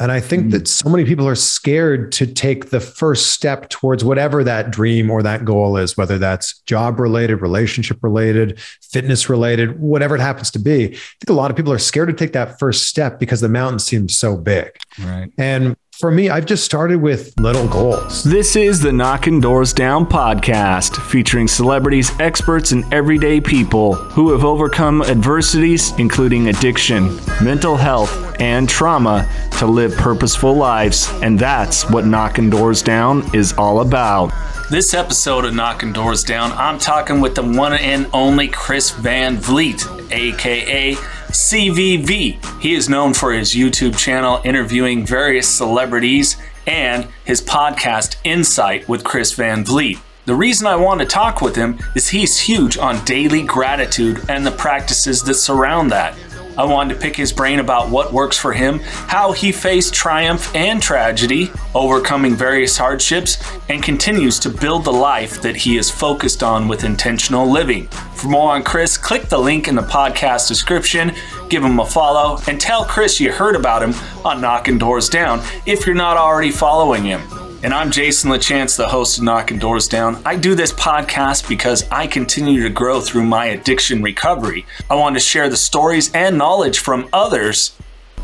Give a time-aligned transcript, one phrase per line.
[0.00, 0.50] And I think mm.
[0.52, 5.10] that so many people are scared to take the first step towards whatever that dream
[5.10, 10.50] or that goal is, whether that's job related, relationship related, fitness related, whatever it happens
[10.52, 10.84] to be.
[10.84, 13.48] I think a lot of people are scared to take that first step because the
[13.48, 14.70] mountain seems so big.
[14.98, 15.30] Right.
[15.36, 18.24] And for me, I've just started with little goals.
[18.24, 24.42] This is the Knockin' Doorz Down podcast, featuring celebrities, experts, and everyday people who have
[24.42, 29.28] overcome adversities, including addiction, mental health, and trauma,
[29.58, 31.10] to live purposeful lives.
[31.20, 34.32] And that's what Knockin' Doorz Down is all about.
[34.70, 39.36] This episode of Knockin' Doorz Down, I'm talking with the one and only Chris Van
[39.36, 40.96] Vliet, aka
[41.30, 42.60] CVV.
[42.60, 49.04] He is known for his YouTube channel interviewing various celebrities and his podcast Insight with
[49.04, 49.98] Chris Van Vliet.
[50.26, 54.46] The reason I want to talk with him is he's huge on daily gratitude and
[54.46, 56.14] the practices that surround that.
[56.56, 60.54] I wanted to pick his brain about what works for him, how he faced triumph
[60.54, 66.42] and tragedy, overcoming various hardships, and continues to build the life that he is focused
[66.42, 67.86] on with intentional living.
[68.14, 71.12] For more on Chris, click the link in the podcast description,
[71.48, 75.40] give him a follow, and tell Chris you heard about him on Knockin' Doorz Down
[75.66, 77.39] if you're not already following him.
[77.62, 80.22] And I'm Jason LaChance, the host of Knockin' Doorz Down.
[80.24, 84.64] I do this podcast because I continue to grow through my addiction recovery.
[84.88, 87.72] I want to share the stories and knowledge from others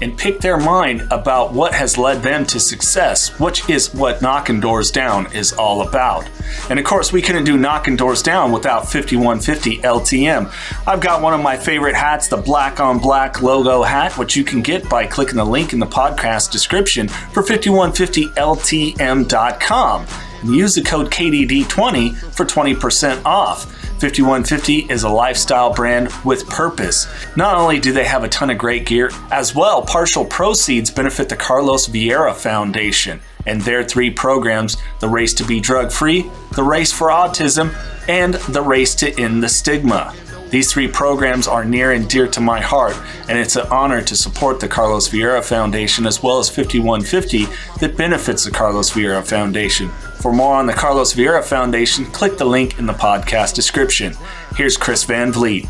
[0.00, 4.61] and pick their mind about what has led them to success, which is what Knockin'
[4.61, 6.28] Doorz Down is all about.
[6.70, 10.53] And of course, we couldn't do Knockin' Doorz Down without 5150 LTM.
[10.86, 14.44] I've got one of my favorite hats, the black on black logo hat, which you
[14.44, 20.06] can get by clicking the link in the podcast description for 5150LTM.com.
[20.42, 23.72] And use the code KDD20 for 20% off.
[23.98, 27.06] 5150 is a lifestyle brand with purpose.
[27.34, 31.30] Not only do they have a ton of great gear, as well, partial proceeds benefit
[31.30, 36.62] the Carlos Vieira Foundation and their three programs the Race to Be Drug Free, the
[36.62, 37.75] Race for Autism,
[38.06, 40.15] and the Race to End the Stigma.
[40.50, 42.97] These three programs are near and dear to my heart,
[43.28, 47.47] and it's an honor to support the Carlos Vieira Foundation as well as 5150
[47.81, 49.91] that benefits the Carlos Vieira Foundation.
[50.26, 54.12] For more on the Carlos Vieira Foundation, click the link in the podcast description.
[54.56, 55.66] Here's Chris Van Vliet.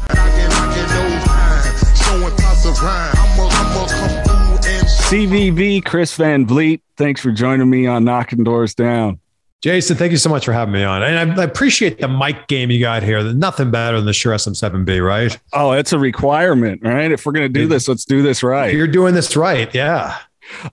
[5.10, 9.20] CVV Chris Van Vliet, thanks for joining me on Knockin' Doorz Down.
[9.62, 11.02] Jason, thank you so much for having me on.
[11.02, 13.22] And I, appreciate the mic game you got here.
[13.34, 15.38] nothing better than the Shure SM7B, right?
[15.52, 17.12] Oh, it's a requirement, right?
[17.12, 18.72] If we're going to do this, let's do this right.
[18.72, 19.74] You're doing this right.
[19.74, 20.16] Yeah.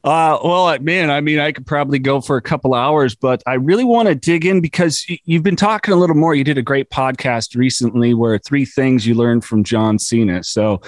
[0.04, 3.56] Uh, well, man, I mean, I could probably go for a couple hours, but I
[3.56, 6.36] really want to dig in because you've been talking a little more.
[6.36, 10.44] You did a great podcast recently where three things you learned from John Cena.
[10.44, 10.82] So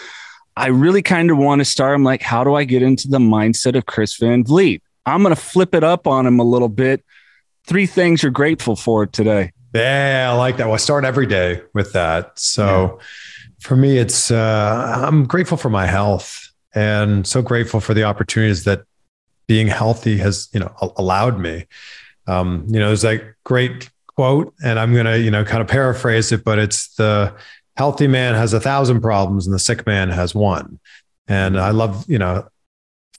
[0.55, 1.95] I really kind of want to start.
[1.95, 4.81] I'm like, how do I get into the mindset of Chris Van Vliet?
[5.05, 7.03] I'm going to flip it up on him a little bit
[7.65, 9.51] three things you're grateful for today.
[9.73, 10.65] Yeah, I like that.
[10.65, 12.37] Well, I start every day with that.
[12.39, 13.05] So yeah.
[13.59, 18.65] for me, it's uh, I'm grateful for my health and so grateful for the opportunities
[18.65, 18.83] that
[19.47, 21.65] being healthy has you know allowed me.
[22.27, 26.31] Um, you know, there's that great quote, and I'm gonna you know kind of paraphrase
[26.31, 27.33] it, but it's the
[27.77, 30.79] healthy man has a thousand problems and the sick man has one.
[31.27, 32.47] And I love you know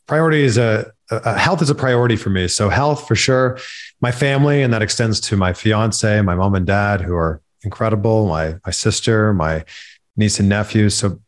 [0.06, 2.48] priority is a, a, health is a priority for me.
[2.48, 3.58] So health for sure,
[4.00, 8.26] my family, and that extends to my fiance, my mom and dad, who are incredible.
[8.26, 9.64] My my sister, my
[10.16, 10.94] niece and nephews.
[10.94, 11.20] So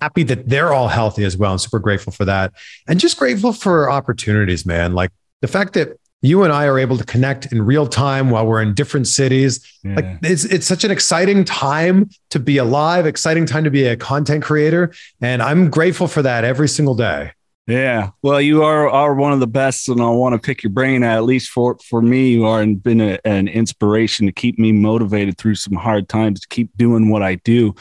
[0.00, 1.52] happy that they're all healthy as well.
[1.52, 2.52] I'm super grateful for that,
[2.86, 4.94] and just grateful for opportunities, man.
[4.94, 8.44] Like the fact that you and I are able to connect in real time while
[8.46, 9.64] we're in different cities.
[9.84, 9.94] Yeah.
[9.94, 13.96] Like it's it's such an exciting time to be alive, exciting time to be a
[13.96, 17.32] content creator, and I'm grateful for that every single day.
[17.68, 18.10] Yeah.
[18.22, 21.04] Well, you are are one of the best, and I want to pick your brain.
[21.04, 24.72] At least for for me, you are and been a, an inspiration to keep me
[24.72, 27.74] motivated through some hard times to keep doing what I do.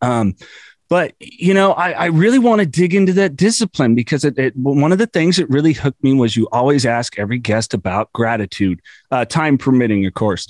[0.00, 0.34] Um,
[0.92, 4.54] but you know, I, I really want to dig into that discipline because it, it,
[4.54, 8.12] one of the things that really hooked me was you always ask every guest about
[8.12, 8.78] gratitude,
[9.10, 10.46] uh, time permitting, of course.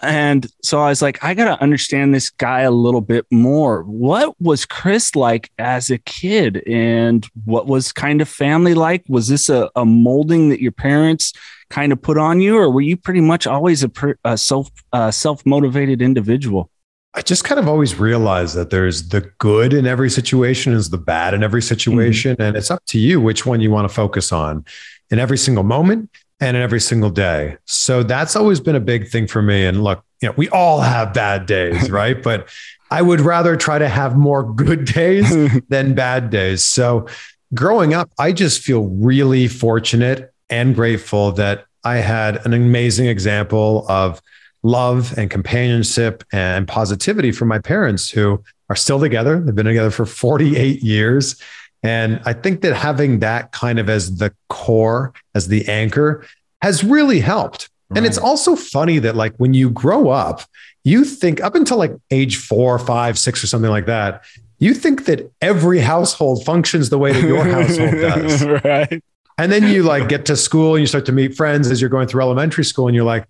[0.00, 3.82] And so I was like, I got to understand this guy a little bit more.
[3.82, 6.62] What was Chris like as a kid?
[6.68, 9.02] And what was kind of family like?
[9.08, 11.32] Was this a, a molding that your parents
[11.68, 13.90] kind of put on you, or were you pretty much always a,
[14.24, 16.70] a self uh, self motivated individual?
[17.14, 20.98] I just kind of always realize that there's the good in every situation, is the
[20.98, 22.42] bad in every situation, mm-hmm.
[22.42, 24.64] and it's up to you which one you want to focus on
[25.10, 26.08] in every single moment
[26.40, 27.56] and in every single day.
[27.64, 29.66] So that's always been a big thing for me.
[29.66, 32.20] And look, you know, we all have bad days, right?
[32.22, 32.48] but
[32.92, 36.62] I would rather try to have more good days than bad days.
[36.62, 37.06] So
[37.54, 43.86] growing up, I just feel really fortunate and grateful that I had an amazing example
[43.88, 44.20] of
[44.62, 49.40] love and companionship and positivity from my parents who are still together.
[49.40, 51.40] They've been together for 48 years.
[51.82, 56.24] And I think that having that kind of as the core, as the anchor,
[56.62, 57.70] has really helped.
[57.88, 57.98] Right.
[57.98, 60.42] And it's also funny that, like, when you grow up,
[60.84, 64.24] you think up until like age four, five, six, or something like that,
[64.58, 68.44] you think that every household functions the way that your household does.
[68.64, 69.02] right.
[69.38, 71.90] And then you like get to school and you start to meet friends as you're
[71.90, 73.26] going through elementary school and you're like,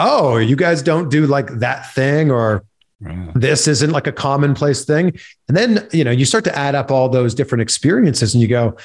[0.00, 2.64] oh, you guys don't do like that thing or
[3.34, 5.18] this isn't like a commonplace thing.
[5.48, 8.48] And then, you know, you start to add up all those different experiences and you
[8.48, 8.76] go,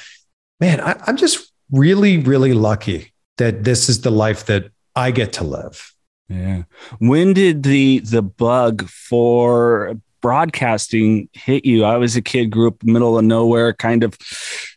[0.60, 5.34] man, I, I'm just really, really lucky that this is the life that I get
[5.34, 5.92] to live.
[6.28, 6.62] Yeah.
[6.98, 11.84] When did the the bug for broadcasting hit you?
[11.84, 14.16] I was a kid, grew up middle of nowhere, kind of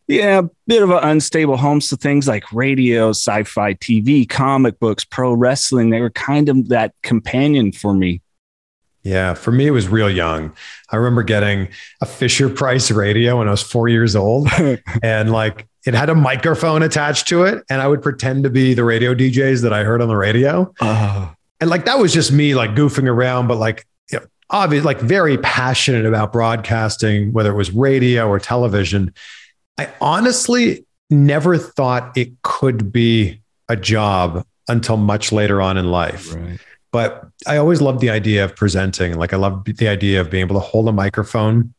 [0.09, 1.79] yeah, a bit of an unstable home.
[1.79, 6.95] So things like radio, sci-fi, TV, comic books, pro wrestling, they were kind of that
[7.03, 8.21] companion for me.
[9.03, 10.51] Yeah, for me, it was real young.
[10.89, 11.69] I remember getting
[12.01, 14.49] a Fisher Price radio when I was four years old,
[15.03, 18.73] and like it had a microphone attached to it, and I would pretend to be
[18.73, 20.73] the radio DJs that I heard on the radio.
[20.81, 21.29] Uh,
[21.61, 24.99] and like that was just me like goofing around, but like you know, obviously like
[24.99, 29.13] very passionate about broadcasting, whether it was radio or television.
[29.79, 36.35] I honestly never thought it could be a job until much later on in life.
[36.35, 36.59] Right.
[36.91, 39.17] But I always loved the idea of presenting.
[39.17, 41.73] Like I loved the idea of being able to hold a microphone,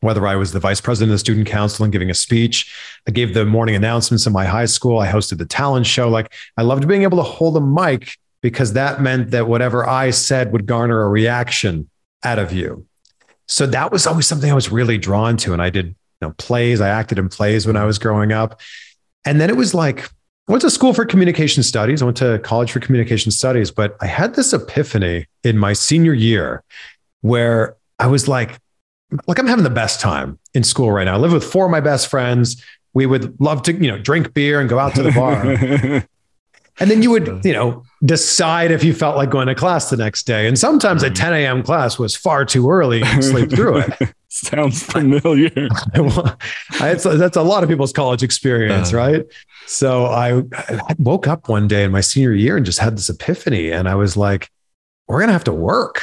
[0.00, 2.74] whether I was the vice president of the student council and giving a speech.
[3.06, 4.98] I gave the morning announcements in my high school.
[4.98, 6.08] I hosted the talent show.
[6.08, 10.10] Like I loved being able to hold a mic because that meant that whatever I
[10.10, 11.88] said would garner a reaction
[12.24, 12.86] out of you.
[13.46, 15.52] So that was always something I was really drawn to.
[15.52, 16.80] And I did know, plays.
[16.80, 18.60] I acted in plays when I was growing up.
[19.24, 20.10] And then it was like,
[20.48, 22.02] I went to school for communication studies.
[22.02, 26.12] I went to college for communication studies, but I had this epiphany in my senior
[26.12, 26.62] year
[27.22, 28.58] where I was like,
[29.26, 31.14] like I'm having the best time in school right now.
[31.14, 32.62] I live with four of my best friends.
[32.94, 36.06] We would love to, you know, drink beer and go out to the bar.
[36.78, 39.96] And then you would, you know, decide if you felt like going to class the
[39.96, 40.46] next day.
[40.46, 41.14] And sometimes a mm-hmm.
[41.14, 41.62] 10 a.m.
[41.62, 44.14] class was far too early to sleep through it.
[44.28, 45.50] Sounds familiar.
[46.78, 49.26] that's, that's a lot of people's college experience, uh, right?
[49.66, 53.08] So I, I woke up one day in my senior year and just had this
[53.08, 53.70] epiphany.
[53.70, 54.50] And I was like,
[55.08, 56.02] we're going to have to work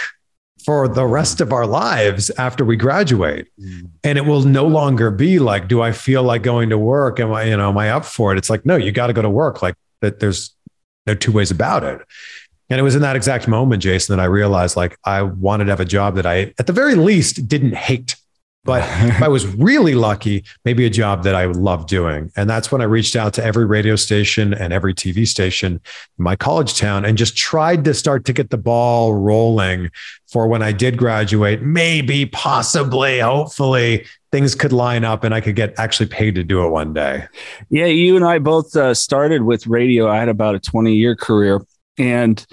[0.66, 3.48] for the rest of our lives after we graduate.
[3.60, 3.90] Mm.
[4.04, 7.20] And it will no longer be like, do I feel like going to work?
[7.20, 8.38] Am I, you know, am I up for it?
[8.38, 9.62] It's like, no, you got to go to work.
[9.62, 10.56] Like that there's
[11.06, 12.02] no two ways about it.
[12.70, 15.72] And it was in that exact moment, Jason, that I realized like I wanted to
[15.72, 18.16] have a job that I, at the very least, didn't hate.
[18.66, 22.32] But if I was really lucky, maybe a job that I would love doing.
[22.38, 26.24] And that's when I reached out to every radio station and every TV station in
[26.24, 29.92] my college town and just tried to start to get the ball rolling
[30.32, 35.56] for when I did graduate, maybe, possibly, hopefully things could line up and I could
[35.56, 37.28] get actually paid to do it one day.
[37.70, 40.10] Yeah, you and I both uh, started with radio.
[40.10, 41.62] I had about a 20 year career.
[42.00, 42.44] And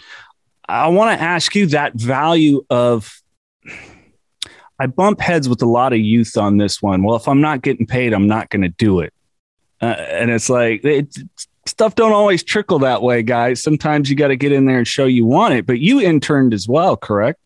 [0.68, 3.18] I want to ask you that value of
[4.78, 7.02] I bump heads with a lot of youth on this one.
[7.02, 9.14] Well, if I'm not getting paid, I'm not going to do it.
[9.80, 11.16] Uh, and it's like it,
[11.64, 13.62] stuff don't always trickle that way, guys.
[13.62, 15.64] Sometimes you got to get in there and show you want it.
[15.64, 17.40] But you interned as well, correct?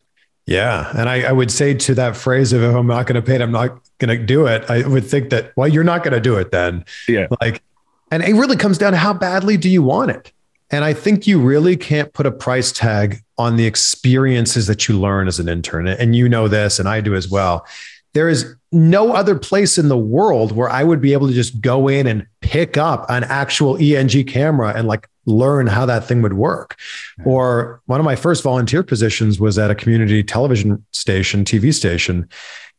[0.47, 3.23] Yeah, and I, I would say to that phrase of "if I'm not going to
[3.23, 6.03] pay it, I'm not going to do it." I would think that well, you're not
[6.03, 6.85] going to do it then.
[7.09, 7.63] Yeah, like,
[8.11, 10.33] and it really comes down to how badly do you want it.
[10.71, 14.99] And I think you really can't put a price tag on the experiences that you
[14.99, 15.87] learn as an intern.
[15.87, 17.67] And you know this, and I do as well.
[18.13, 21.61] There is no other place in the world where I would be able to just
[21.61, 26.23] go in and pick up an actual ENG camera and like learn how that thing
[26.23, 26.77] would work.
[27.25, 32.29] Or one of my first volunteer positions was at a community television station, TV station.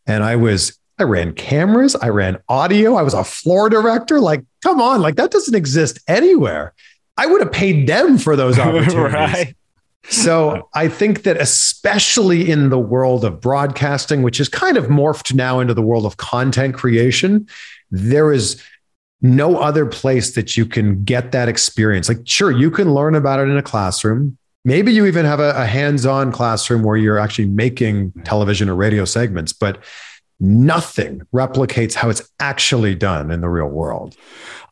[0.06, 4.20] And I was, I ran cameras, I ran audio, I was a floor director.
[4.20, 6.74] Like, come on, like that doesn't exist anywhere.
[7.18, 9.14] I would have paid them for those opportunities.
[9.14, 9.56] right.
[10.10, 15.34] So I think that especially in the world of broadcasting, which is kind of morphed
[15.34, 17.48] now into the world of content creation,
[17.92, 18.62] there is
[19.22, 22.08] no other place that you can get that experience.
[22.08, 24.38] Like, sure, you can learn about it in a classroom.
[24.64, 28.76] Maybe you even have a, a hands on classroom where you're actually making television or
[28.76, 29.84] radio segments, but
[30.40, 34.16] nothing replicates how it's actually done in the real world.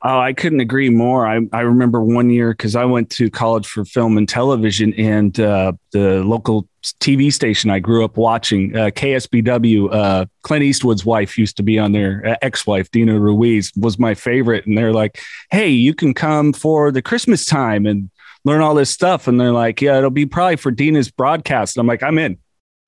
[0.01, 1.25] Oh, I couldn't agree more.
[1.25, 5.39] I, I remember one year because I went to college for film and television, and
[5.39, 6.67] uh, the local
[6.99, 11.79] TV station I grew up watching, uh, KSBW, uh, Clint Eastwood's wife used to be
[11.79, 14.65] on there, uh, ex wife, Dina Ruiz, was my favorite.
[14.65, 18.09] And they're like, hey, you can come for the Christmas time and
[18.43, 19.29] learn all this stuff.
[19.29, 21.77] And they're like, yeah, it'll be probably for Dina's broadcast.
[21.77, 22.37] And I'm like, I'm in.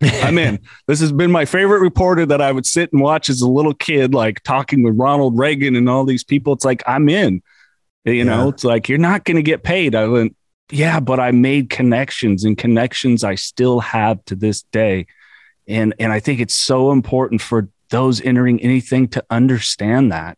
[0.02, 0.60] I'm in.
[0.88, 3.74] This has been my favorite reporter that I would sit and watch as a little
[3.74, 6.54] kid, like talking with Ronald Reagan and all these people.
[6.54, 7.42] It's like, I'm in.
[8.04, 8.24] You yeah.
[8.24, 9.96] know, it's like, you're not going to get paid.
[9.96, 10.36] I went,
[10.70, 15.08] yeah, but I made connections and connections I still have to this day.
[15.68, 20.38] And, and I think it's so important for those entering anything to understand that.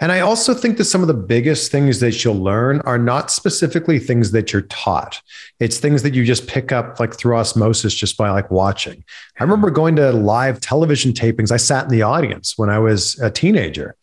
[0.00, 3.30] And I also think that some of the biggest things that you'll learn are not
[3.30, 5.20] specifically things that you're taught.
[5.60, 9.04] It's things that you just pick up like through osmosis just by like watching.
[9.38, 11.50] I remember going to live television tapings.
[11.52, 13.96] I sat in the audience when I was a teenager.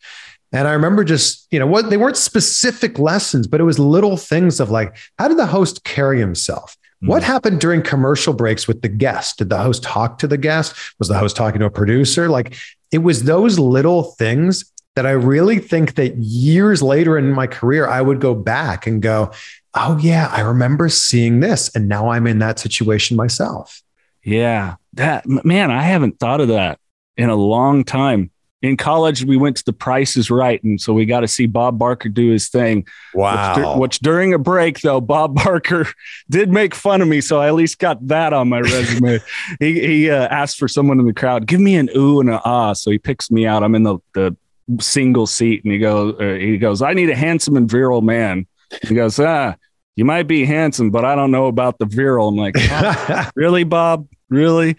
[0.52, 4.18] And I remember just, you know, what they weren't specific lessons, but it was little
[4.18, 6.76] things of like, how did the host carry himself?
[7.00, 7.32] What mm-hmm.
[7.32, 9.38] happened during commercial breaks with the guest?
[9.38, 10.76] Did the host talk to the guest?
[10.98, 12.28] Was the host talking to a producer?
[12.28, 12.54] Like
[12.92, 17.86] it was those little things that I really think that years later in my career,
[17.88, 19.32] I would go back and go,
[19.74, 21.74] oh, yeah, I remember seeing this.
[21.74, 23.82] And now I'm in that situation myself.
[24.22, 24.76] Yeah.
[24.94, 26.78] That, man, I haven't thought of that
[27.16, 28.30] in a long time.
[28.60, 30.62] In college, we went to the Price is Right.
[30.62, 32.86] And so we got to see Bob Barker do his thing.
[33.12, 33.56] Wow.
[33.56, 35.88] Which, which, during a break, though, Bob Barker
[36.30, 37.20] did make fun of me.
[37.20, 39.18] So I at least got that on my resume.
[39.58, 42.38] he he uh, asked for someone in the crowd, give me an ooh and an
[42.44, 42.72] ah.
[42.74, 43.64] So he picks me out.
[43.64, 44.36] I'm in the, the
[44.80, 48.46] single seat, and he goes, uh, he goes, I need a handsome and virile man.
[48.82, 49.54] He goes, ah,
[49.96, 52.28] you might be handsome, but I don't know about the virile.
[52.28, 54.08] I'm like, oh, really, Bob?
[54.28, 54.76] Really?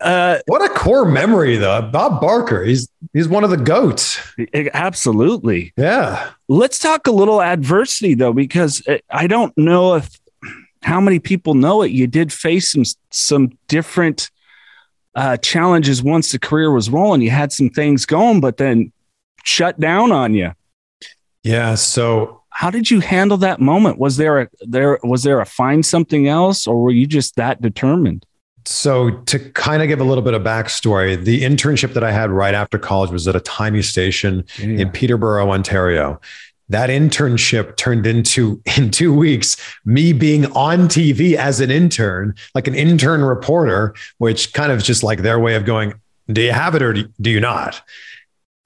[0.00, 1.82] Uh, what a core memory, though.
[1.82, 4.20] Bob Barker, he's he's one of the goats.
[4.74, 5.72] Absolutely.
[5.76, 6.30] Yeah.
[6.48, 10.20] Let's talk a little adversity though, because uh, I don't know if
[10.82, 11.92] how many people know it.
[11.92, 14.30] You did face some some different
[15.16, 17.22] uh, challenges once the career was rolling.
[17.22, 18.92] You had some things going, but then
[19.42, 20.52] shut down on you.
[21.42, 21.74] Yeah.
[21.74, 23.98] So how did you handle that moment?
[23.98, 27.62] Was there a there was there a find something else, or were you just that
[27.62, 28.26] determined?
[28.66, 32.30] So to kind of give a little bit of backstory, the internship that I had
[32.30, 34.80] right after college was at a tiny station yeah.
[34.80, 36.20] in Peterborough, Ontario
[36.68, 42.66] that internship turned into in two weeks me being on TV as an intern, like
[42.66, 45.94] an intern reporter, which kind of just like their way of going,
[46.32, 47.80] do you have it or do you not?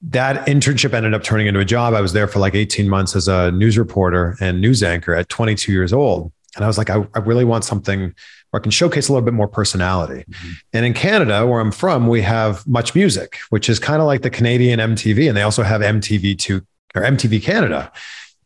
[0.02, 1.92] That internship ended up turning into a job.
[1.92, 5.28] I was there for like 18 months as a news reporter and news anchor at
[5.28, 6.32] 22 years old.
[6.56, 8.14] And I was like, I, I really want something
[8.50, 10.24] where I can showcase a little bit more personality.
[10.24, 10.50] Mm-hmm.
[10.72, 14.22] And in Canada, where I'm from, we have Much Music, which is kind of like
[14.22, 17.92] the Canadian MTV, and they also have MTV2 or MTV Canada,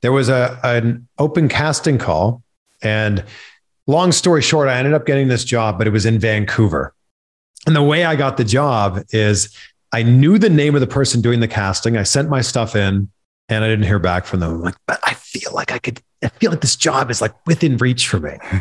[0.00, 2.42] there was a an open casting call,
[2.82, 3.24] and
[3.86, 6.94] long story short, I ended up getting this job, but it was in Vancouver.
[7.66, 9.56] And the way I got the job is
[9.92, 11.96] I knew the name of the person doing the casting.
[11.96, 13.10] I sent my stuff in,
[13.48, 14.50] and I didn't hear back from them.
[14.54, 16.00] I'm like, but I feel like I could.
[16.22, 18.38] I feel like this job is like within reach for me.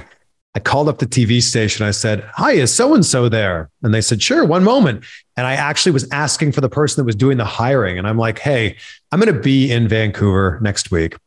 [0.56, 1.86] I called up the TV station.
[1.86, 3.70] I said, Hi, is so and so there?
[3.82, 5.04] And they said, Sure, one moment.
[5.36, 7.98] And I actually was asking for the person that was doing the hiring.
[7.98, 8.78] And I'm like, Hey,
[9.12, 11.18] I'm going to be in Vancouver next week.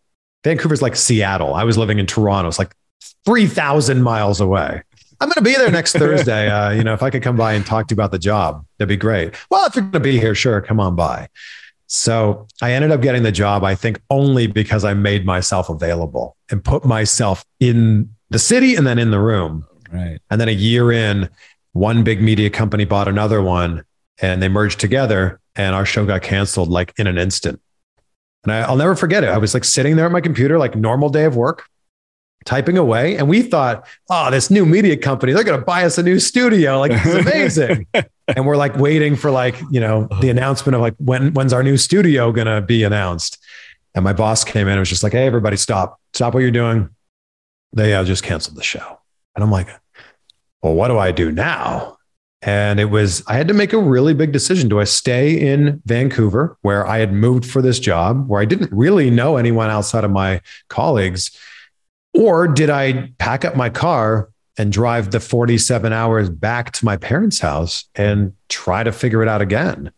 [0.44, 1.54] Vancouver's like Seattle.
[1.54, 2.48] I was living in Toronto.
[2.48, 2.74] It's like
[3.24, 4.82] 3,000 miles away.
[5.20, 6.48] I'm going to be there next Thursday.
[6.48, 8.64] Uh, you know, if I could come by and talk to you about the job,
[8.78, 9.34] that'd be great.
[9.50, 11.28] Well, if you're going to be here, sure, come on by.
[11.88, 16.36] So I ended up getting the job, I think, only because I made myself available
[16.50, 19.66] and put myself in the city and then in the room.
[19.92, 20.18] Right.
[20.30, 21.28] And then a year in,
[21.72, 23.84] one big media company bought another one
[24.18, 27.60] and they merged together and our show got canceled like in an instant.
[28.44, 29.28] And I, will never forget it.
[29.28, 31.68] I was like sitting there at my computer, like normal day of work.
[32.44, 33.16] typing away.
[33.16, 36.20] And we thought, oh, this new media company, they're going to buy us a new
[36.20, 36.78] studio.
[36.78, 37.86] Like, is amazing.
[37.92, 41.64] and we're like waiting for like, you know, the announcement of like, when, when's our
[41.64, 43.38] new studio going to be announced?
[43.94, 46.50] And my boss came in and was just like, hey, everybody, stop, stop what you're
[46.50, 46.88] doing.
[47.76, 48.98] They uh, just canceled the show.
[49.34, 49.68] And I'm like,
[50.62, 51.98] well, what do I do now?
[52.40, 54.68] And it was, I had to make a really big decision.
[54.68, 58.72] Do I stay in Vancouver, where I had moved for this job, where I didn't
[58.72, 61.38] really know anyone outside of my colleagues?
[62.14, 66.96] Or did I pack up my car and drive the 47 hours back to my
[66.96, 69.92] parents' house and try to figure it out again?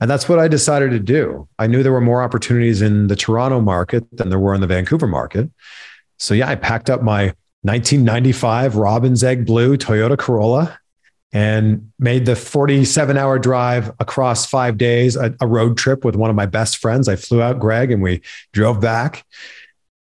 [0.00, 1.48] And that's what I decided to do.
[1.58, 4.66] I knew there were more opportunities in the Toronto market than there were in the
[4.68, 5.50] Vancouver market.
[6.24, 10.78] So, yeah, I packed up my 1995 Robin's Egg Blue Toyota Corolla
[11.32, 16.30] and made the 47 hour drive across five days, a, a, road trip with one
[16.30, 17.08] of my best friends.
[17.08, 19.26] I flew out Greg and we drove back.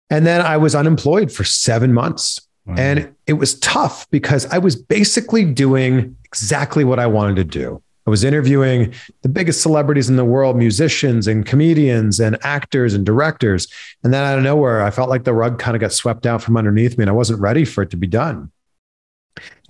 [0.09, 2.41] And then I was unemployed for seven months.
[2.65, 2.75] Wow.
[2.77, 7.81] And it was tough because I was basically doing exactly what I wanted to do.
[8.07, 13.05] I was interviewing the biggest celebrities in the world, musicians and comedians and actors and
[13.05, 13.67] directors.
[14.03, 16.41] And then out of nowhere, I felt like the rug kind of got swept out
[16.41, 18.51] from underneath me and I wasn't ready for it to be done.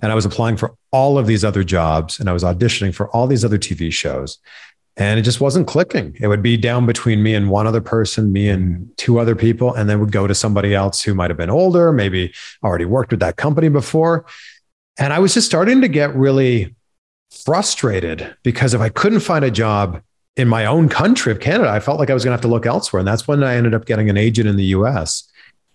[0.00, 3.08] And I was applying for all of these other jobs and I was auditioning for
[3.10, 4.38] all these other TV shows.
[4.96, 6.16] And it just wasn't clicking.
[6.20, 9.72] It would be down between me and one other person, me and two other people,
[9.72, 13.10] and then would go to somebody else who might have been older, maybe already worked
[13.10, 14.26] with that company before.
[14.98, 16.74] And I was just starting to get really
[17.44, 20.02] frustrated because if I couldn't find a job
[20.36, 22.48] in my own country of Canada, I felt like I was going to have to
[22.48, 23.00] look elsewhere.
[23.00, 25.30] And that's when I ended up getting an agent in the US.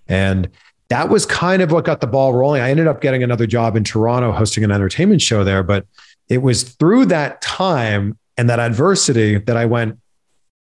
[0.07, 0.49] And
[0.89, 2.61] that was kind of what got the ball rolling.
[2.61, 5.63] I ended up getting another job in Toronto hosting an entertainment show there.
[5.63, 5.85] But
[6.29, 9.99] it was through that time and that adversity that I went,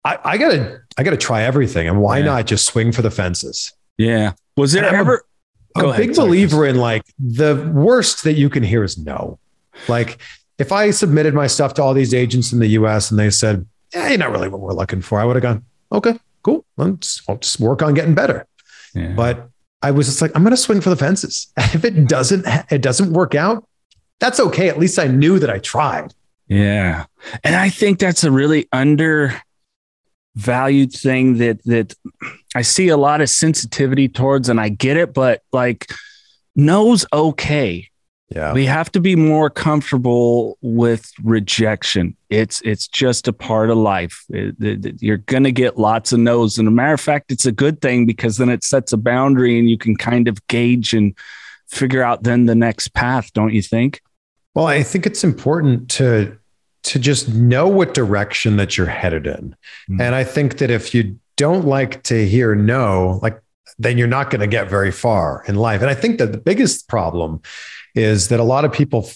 [0.05, 1.89] I, I gotta, I gotta try everything.
[1.89, 2.25] And why yeah.
[2.25, 3.73] not just swing for the fences?
[3.99, 4.33] Yeah.
[4.57, 5.25] Was there ever
[5.77, 9.39] a, a big believer in like the worst that you can hear is no.
[9.89, 10.19] Like
[10.59, 13.67] if I submitted my stuff to all these agents in the US and they said,
[13.95, 16.65] yeah, you're not really what we're looking for, I would have gone, okay, cool.
[16.77, 18.47] Let's, I'll just work on getting better.
[18.95, 19.13] Yeah.
[19.13, 19.49] But
[19.83, 21.53] I was just like, I'm going to swing for the fences.
[21.57, 23.69] if it doesn't, it doesn't work out,
[24.19, 24.69] that's okay.
[24.69, 26.15] At least I knew that I tried.
[26.49, 27.05] Yeah.
[27.45, 29.43] And I think that's a really undervalued
[30.93, 31.95] thing that, that
[32.55, 35.91] I see a lot of sensitivity towards, and I get it, but like,
[36.55, 37.91] no's okay.
[38.29, 38.53] Yeah.
[38.53, 42.17] We have to be more comfortable with rejection.
[42.29, 44.25] It's it's just a part of life.
[44.31, 46.59] It, it, you're going to get lots of no's.
[46.59, 49.59] And a matter of fact, it's a good thing because then it sets a boundary
[49.59, 51.17] and you can kind of gauge and
[51.69, 54.03] figure out then the next path, don't you think?
[54.55, 56.37] Well, I think it's important to
[56.85, 59.55] to just know what direction that you're headed in.
[59.89, 60.01] Mm-hmm.
[60.01, 63.41] And I think that if you don't like to hear no, like
[63.79, 65.81] then you're not going to get very far in life.
[65.81, 67.43] And I think that the biggest problem
[67.97, 69.11] is that a lot of people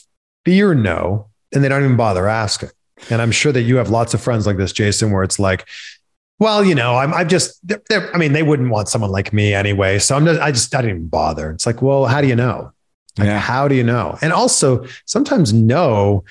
[0.45, 2.71] fear no and they don't even bother asking.
[3.11, 5.69] And I'm sure that you have lots of friends like this, Jason, where it's like,
[6.39, 9.33] well, you know, I'm, I'm just, they're, they're, I mean, they wouldn't want someone like
[9.33, 9.99] me anyway.
[9.99, 11.51] So I'm just, I just, I didn't even bother.
[11.51, 12.73] It's like, well, how do you know?
[13.19, 13.39] Like, yeah.
[13.39, 14.19] how do you know?
[14.23, 16.25] And also sometimes no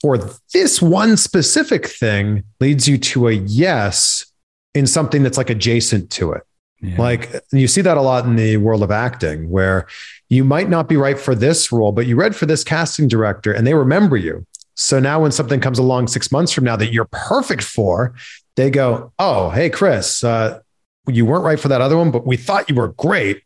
[0.00, 0.18] for
[0.52, 4.26] this one specific thing leads you to a yes
[4.74, 6.42] in something that's like adjacent to it.
[6.80, 6.96] Yeah.
[6.98, 9.86] Like you see that a lot in the world of acting where
[10.32, 13.52] you might not be right for this role, but you read for this casting director
[13.52, 14.46] and they remember you.
[14.74, 18.14] So now when something comes along six months from now that you're perfect for,
[18.56, 20.60] they go, Oh, hey, Chris, uh,
[21.06, 23.42] you weren't right for that other one, but we thought you were great.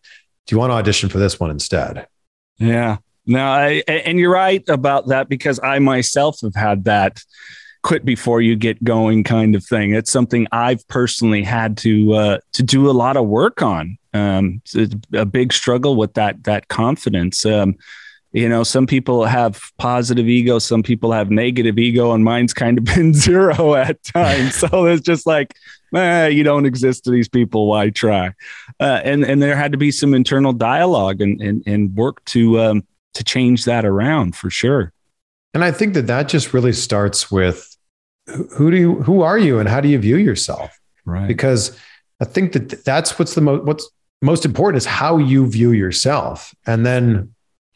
[0.46, 2.06] Do you want to audition for this one instead?
[2.58, 2.98] Yeah.
[3.26, 7.20] No, I, and you're right about that because I myself have had that
[7.86, 9.94] quit before you get going kind of thing.
[9.94, 13.96] It's something I've personally had to uh, to do a lot of work on.
[14.12, 17.46] Um, it's a big struggle with that that confidence.
[17.46, 17.76] Um,
[18.32, 22.76] you know, some people have positive ego, some people have negative ego, and mine's kind
[22.76, 24.56] of been zero at times.
[24.56, 25.54] so it's just like,
[25.94, 27.68] eh, you don't exist to these people.
[27.68, 28.32] Why try?
[28.80, 32.60] Uh, and and there had to be some internal dialogue and and, and work to
[32.60, 34.92] um, to change that around for sure.
[35.54, 37.75] And I think that that just really starts with
[38.26, 40.78] who do you who are you and how do you view yourself?
[41.04, 41.28] Right.
[41.28, 41.78] Because
[42.18, 43.90] i think that that's what's the most what's
[44.22, 46.54] most important is how you view yourself.
[46.66, 47.34] And then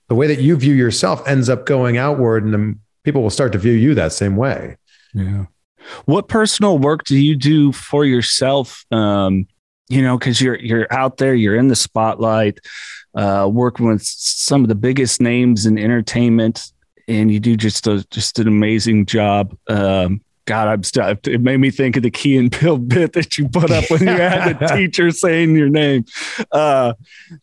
[0.09, 3.53] the way that you view yourself ends up going outward and then people will start
[3.53, 4.77] to view you that same way.
[5.15, 5.47] Yeah.
[6.07, 8.85] What personal work do you do for yourself?
[8.91, 9.47] Um
[9.89, 12.61] you know because you're you're out there you're in the spotlight
[13.15, 16.73] uh working with some of the biggest names in entertainment
[17.09, 19.57] and you do just a just an amazing job.
[19.69, 21.29] Um God, I'm stuck.
[21.29, 24.01] It made me think of the Key and Peele bit that you put up when
[24.01, 26.05] you had the teacher saying your name.
[26.51, 26.95] Uh,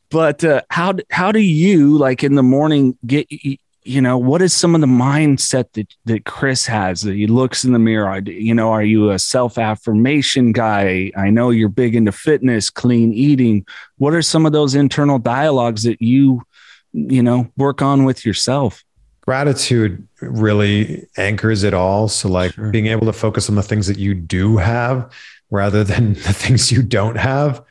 [0.09, 4.53] but uh, how how do you like in the morning get you know what is
[4.53, 8.19] some of the mindset that that Chris has that he looks in the mirror?
[8.19, 11.13] You know, are you a self affirmation guy?
[11.15, 13.65] I know you're big into fitness, clean eating.
[13.99, 16.43] What are some of those internal dialogues that you
[16.91, 18.83] you know work on with yourself?
[19.27, 22.07] Gratitude really anchors it all.
[22.07, 22.71] So, like sure.
[22.71, 25.11] being able to focus on the things that you do have
[25.51, 27.61] rather than the things you don't have,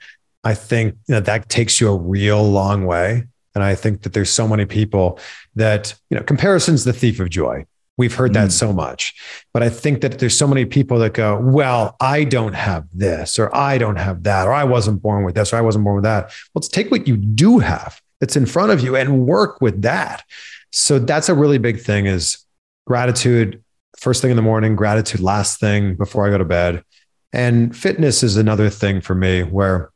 [0.44, 3.24] I think you know, that takes you a real long way.
[3.54, 5.18] And I think that there's so many people
[5.54, 7.64] that, you know, comparison's the thief of joy.
[7.96, 8.52] We've heard that mm.
[8.52, 9.14] so much.
[9.54, 13.38] But I think that there's so many people that go, well, I don't have this,
[13.38, 15.96] or I don't have that, or I wasn't born with this, or I wasn't born
[15.96, 16.24] with that.
[16.24, 19.80] Well, let's take what you do have that's in front of you and work with
[19.82, 20.22] that.
[20.76, 22.44] So that's a really big thing is
[22.86, 23.64] gratitude
[23.96, 26.84] first thing in the morning, gratitude last thing before I go to bed.
[27.32, 29.90] And fitness is another thing for me where,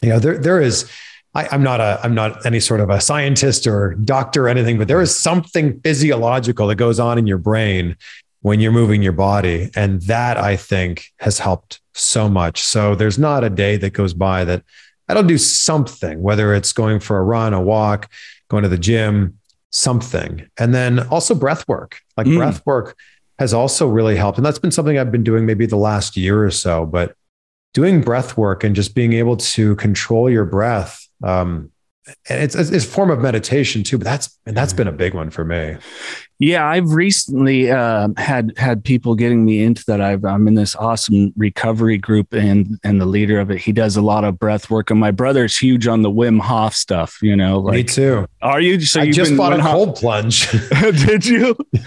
[0.00, 0.90] you know, there, there is,
[1.34, 4.78] I, am not a, I'm not any sort of a scientist or doctor or anything,
[4.78, 7.94] but there is something physiological that goes on in your brain
[8.40, 9.70] when you're moving your body.
[9.76, 12.62] And that I think has helped so much.
[12.62, 14.62] So there's not a day that goes by that
[15.06, 18.10] I don't do something, whether it's going for a run, a walk,
[18.48, 19.38] going to the gym,
[19.74, 20.48] something.
[20.56, 22.00] And then also breath work.
[22.16, 22.36] Like mm.
[22.36, 22.96] breath work
[23.40, 24.38] has also really helped.
[24.38, 27.16] And that's been something I've been doing maybe the last year or so, but
[27.72, 31.06] doing breath work and just being able to control your breath.
[31.24, 31.72] Um,
[32.28, 35.14] and it's, it's a form of meditation too, but that's, and that's been a big
[35.14, 35.76] one for me.
[36.40, 40.00] Yeah, I've recently uh, had had people getting me into that.
[40.00, 43.96] i am in this awesome recovery group, and and the leader of it, he does
[43.96, 44.90] a lot of breath work.
[44.90, 47.18] And my brother's huge on the Wim Hof stuff.
[47.22, 48.26] You know, like, me too.
[48.42, 48.80] Are you?
[48.80, 49.72] So I just bought a Hof?
[49.72, 50.50] cold plunge.
[50.80, 51.56] Did you?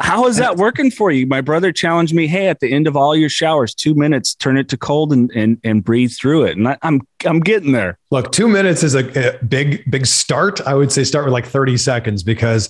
[0.00, 1.26] How is that working for you?
[1.26, 2.26] My brother challenged me.
[2.26, 5.30] Hey, at the end of all your showers, two minutes, turn it to cold and
[5.32, 6.56] and, and breathe through it.
[6.56, 7.98] And I, I'm I'm getting there.
[8.10, 10.60] Look, two minutes is a, a big big start.
[10.66, 12.68] I would say start with like 30 seconds because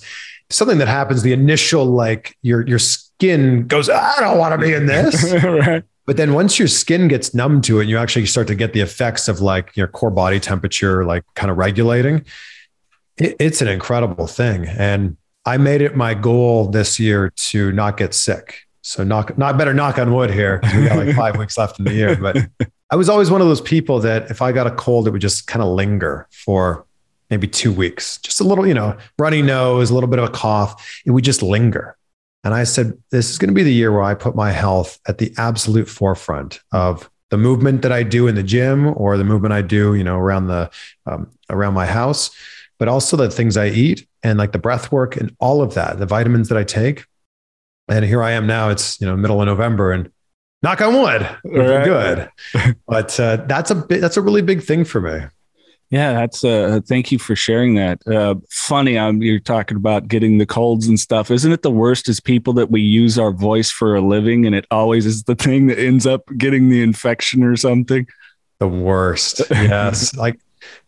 [0.49, 4.73] something that happens the initial like your your skin goes i don't want to be
[4.73, 5.83] in this right.
[6.05, 8.81] but then once your skin gets numb to it you actually start to get the
[8.81, 12.23] effects of like your core body temperature like kind of regulating
[13.17, 17.97] it, it's an incredible thing and i made it my goal this year to not
[17.97, 21.37] get sick so knock not better knock on wood here because we got like five
[21.39, 22.37] weeks left in the year but
[22.93, 25.21] i was always one of those people that if i got a cold it would
[25.21, 26.85] just kind of linger for
[27.33, 30.31] maybe two weeks, just a little, you know, runny nose, a little bit of a
[30.31, 31.01] cough.
[31.03, 31.97] It would just linger.
[32.43, 34.99] And I said, this is going to be the year where I put my health
[35.07, 39.23] at the absolute forefront of the movement that I do in the gym or the
[39.23, 40.69] movement I do, you know, around the,
[41.07, 42.29] um, around my house,
[42.77, 45.97] but also the things I eat and like the breath work and all of that,
[45.97, 47.05] the vitamins that I take.
[47.87, 48.69] And here I am now.
[48.69, 50.11] It's, you know, middle of November and
[50.63, 51.85] knock on wood, right.
[51.85, 52.75] good.
[52.87, 55.27] but uh, that's a bit, that's a really big thing for me.
[55.89, 58.01] Yeah, that's uh thank you for sharing that.
[58.07, 61.29] Uh funny, um, you're talking about getting the colds and stuff.
[61.29, 64.55] Isn't it the worst as people that we use our voice for a living and
[64.55, 68.07] it always is the thing that ends up getting the infection or something?
[68.57, 69.43] The worst.
[69.51, 70.15] Yes.
[70.17, 70.39] like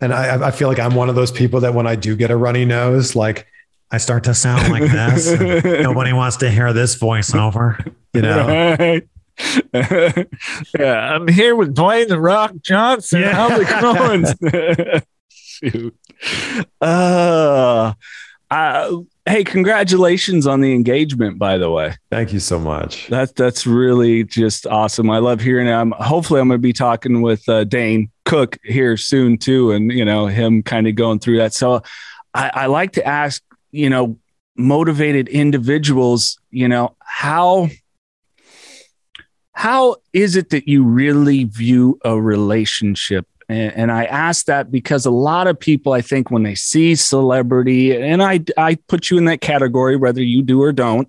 [0.01, 2.31] and I I feel like I'm one of those people that when I do get
[2.31, 3.45] a runny nose, like
[3.91, 5.39] I start to sound like this.
[5.83, 8.75] nobody wants to hear this voiceover, you know.
[8.79, 9.07] Right.
[9.73, 10.25] yeah,
[10.79, 13.21] I'm here with Dwayne the Rock Johnson.
[13.21, 13.33] Yeah.
[13.33, 15.01] How's it going?
[15.29, 15.95] Shoot.
[16.81, 17.93] Uh,
[18.49, 21.95] uh, hey, congratulations on the engagement, by the way.
[22.11, 23.07] Thank you so much.
[23.07, 25.09] That's that's really just awesome.
[25.09, 25.73] I love hearing it.
[25.73, 29.91] I'm hopefully I'm going to be talking with uh, Dane Cook here soon too, and
[29.91, 31.53] you know him kind of going through that.
[31.53, 31.81] So
[32.33, 34.17] I, I like to ask, you know,
[34.55, 37.69] motivated individuals, you know, how
[39.55, 43.25] how is it that you really view a relationship?
[43.47, 46.95] And, and, I ask that because a lot of people, I think, when they see
[46.95, 51.07] celebrity, and I, I put you in that category, whether you do or don't,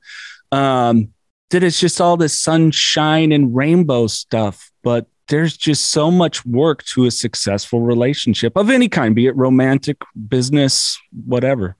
[0.52, 1.08] um,
[1.50, 4.70] that it's just all this sunshine and rainbow stuff.
[4.82, 9.36] But there's just so much work to a successful relationship of any kind, be it
[9.36, 9.96] romantic,
[10.28, 11.76] business, whatever.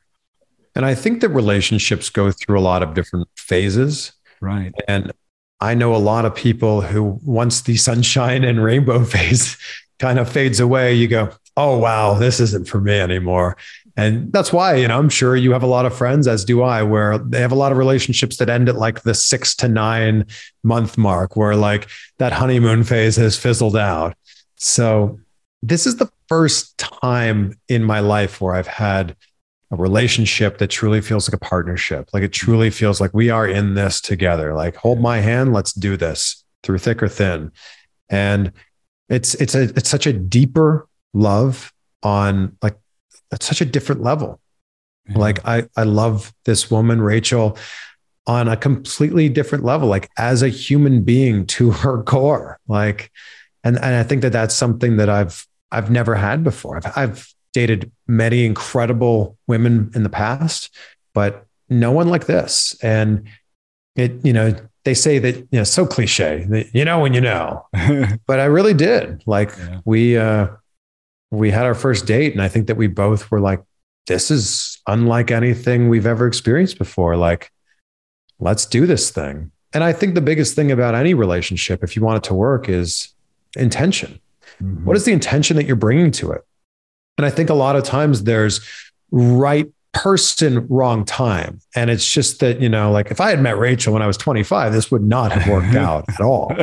[0.75, 4.13] And I think that relationships go through a lot of different phases.
[4.41, 4.75] Right.
[4.89, 5.13] And
[5.61, 9.57] I know a lot of people who, once the sunshine and rainbow phase
[9.99, 13.57] kind of fades away, you go, oh, wow, this isn't for me anymore.
[13.97, 16.63] And that's why, you know, I'm sure you have a lot of friends, as do
[16.63, 19.69] I, where they have a lot of relationships that end at like the six to
[19.69, 20.27] nine
[20.63, 21.89] month mark, where like
[22.19, 24.15] that honeymoon phase has fizzled out.
[24.57, 25.19] So
[25.63, 29.17] this is the first time in my life where I've had
[29.71, 32.09] a relationship that truly feels like a partnership.
[32.13, 34.55] Like it truly feels like we are in this together.
[34.55, 37.51] Like hold my hand, let's do this through thick or thin.
[38.09, 38.53] And
[39.09, 42.77] it's it's a it's such a deeper love on like
[43.33, 44.41] it's such a different level.
[45.09, 45.19] Yeah.
[45.19, 47.59] Like I I love this woman Rachel
[48.27, 52.61] on a completely different level like as a human being to her core.
[52.69, 53.11] Like
[53.65, 56.77] and and I think that that's something that I've I've never had before.
[56.77, 60.69] I've I've dated many incredible women in the past,
[61.15, 62.77] but no one like this.
[62.83, 63.27] And
[63.95, 67.23] it, you know, they say that, you know, so cliche, that, you know, when you
[67.23, 67.67] know,
[68.27, 69.23] but I really did.
[69.25, 69.81] Like yeah.
[69.87, 70.49] we, uh,
[71.31, 73.63] we had our first date and I think that we both were like,
[74.07, 77.17] this is unlike anything we've ever experienced before.
[77.17, 77.51] Like,
[78.39, 79.51] let's do this thing.
[79.73, 82.69] And I think the biggest thing about any relationship, if you want it to work,
[82.69, 83.15] is
[83.57, 84.21] intention.
[84.63, 84.85] Mm-hmm.
[84.85, 86.43] What is the intention that you're bringing to it?
[87.19, 88.61] And I think a lot of times there's
[89.11, 91.61] right person, wrong time.
[91.75, 94.19] And it's just that, you know, like if I had met Rachel when I was
[94.19, 96.55] 25, this would not have worked out at all.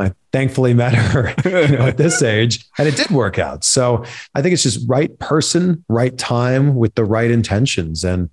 [0.00, 3.62] I thankfully met her you know, at this age and it did work out.
[3.62, 4.04] So
[4.34, 8.02] I think it's just right person, right time with the right intentions.
[8.02, 8.28] And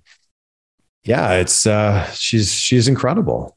[1.04, 3.56] yeah, it's, uh, she's, she's incredible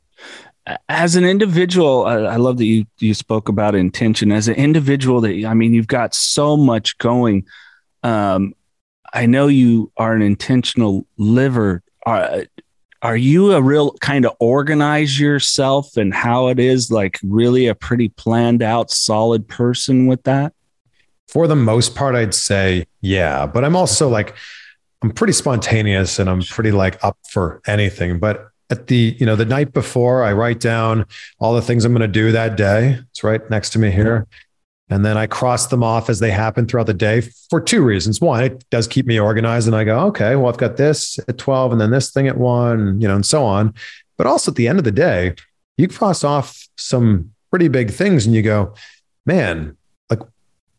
[0.90, 4.32] as an individual, I, I, love that you you spoke about intention.
[4.32, 7.46] As an individual, that I mean, you've got so much going
[8.06, 8.54] um,
[9.14, 11.82] I know you are an intentional liver.
[12.06, 12.44] Are,
[13.02, 17.74] are you a real kind of organize yourself and how it is like really a
[17.74, 20.54] pretty planned out, solid person with that?
[21.28, 23.48] For the most part, I'd say, yeah.
[23.48, 24.36] But I'm also like,
[25.02, 28.20] I'm pretty spontaneous and I'm pretty like up for anything.
[28.20, 31.06] But at the, you know, the night before, I write down
[31.40, 33.00] all the things I'm going to do that day.
[33.10, 34.28] It's right next to me here.
[34.90, 38.22] And then I cross them off as they happen throughout the day for two reasons.
[38.22, 39.68] One, it does keep me organized.
[39.68, 42.38] And I go, okay, well, I've got this at 12 and then this thing at
[42.38, 43.74] one, you know, and so on.
[44.18, 45.36] But also at the end of the day,
[45.78, 48.76] you cross off some pretty big things and you go,
[49.26, 49.76] man,
[50.10, 50.20] like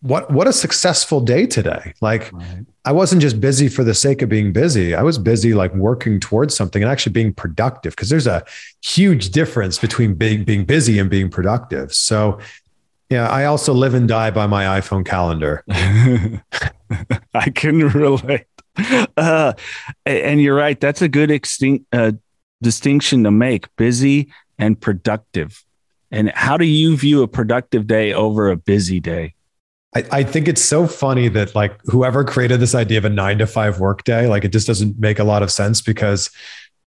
[0.02, 1.92] what, what a successful day today.
[2.00, 2.64] Like right.
[2.84, 4.94] I wasn't just busy for the sake of being busy.
[4.94, 8.44] I was busy like working towards something and actually being productive because there's a
[8.84, 11.92] huge difference between being, being busy and being productive.
[11.92, 12.38] So
[13.10, 15.64] yeah, I also live and die by my iPhone calendar.
[17.34, 18.46] I can relate.
[19.16, 19.52] Uh,
[20.04, 20.78] and you're right.
[20.80, 22.12] That's a good extinct, uh,
[22.62, 25.64] distinction to make busy and productive.
[26.10, 29.34] And how do you view a productive day over a busy day?
[29.94, 33.38] I, I think it's so funny that like whoever created this idea of a nine
[33.38, 36.30] to five work day, like it just doesn't make a lot of sense because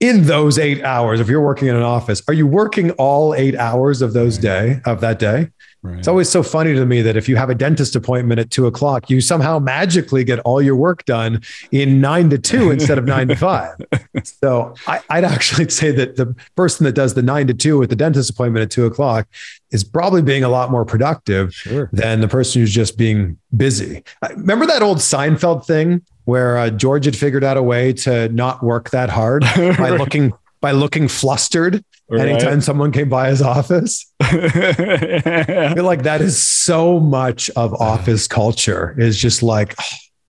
[0.01, 3.57] in those eight hours, if you're working in an office, are you working all eight
[3.57, 5.49] hours of those day of that day?
[5.87, 5.99] Right.
[5.99, 8.67] It's always so funny to me that if you have a dentist appointment at two
[8.67, 13.05] o'clock, you somehow magically get all your work done in nine to two instead of
[13.05, 13.77] nine to five.
[14.25, 17.91] So I, would actually say that the person that does the nine to two with
[17.91, 19.29] the dentist appointment at two o'clock
[19.71, 21.89] is probably being a lot more productive sure.
[21.93, 24.03] than the person who's just being busy.
[24.31, 28.63] Remember that old Seinfeld thing where uh, George had figured out a way to not
[28.63, 32.29] work that hard by looking by looking flustered right.
[32.29, 34.13] anytime someone came by his office.
[34.21, 39.75] I feel like that is so much of office culture is just like,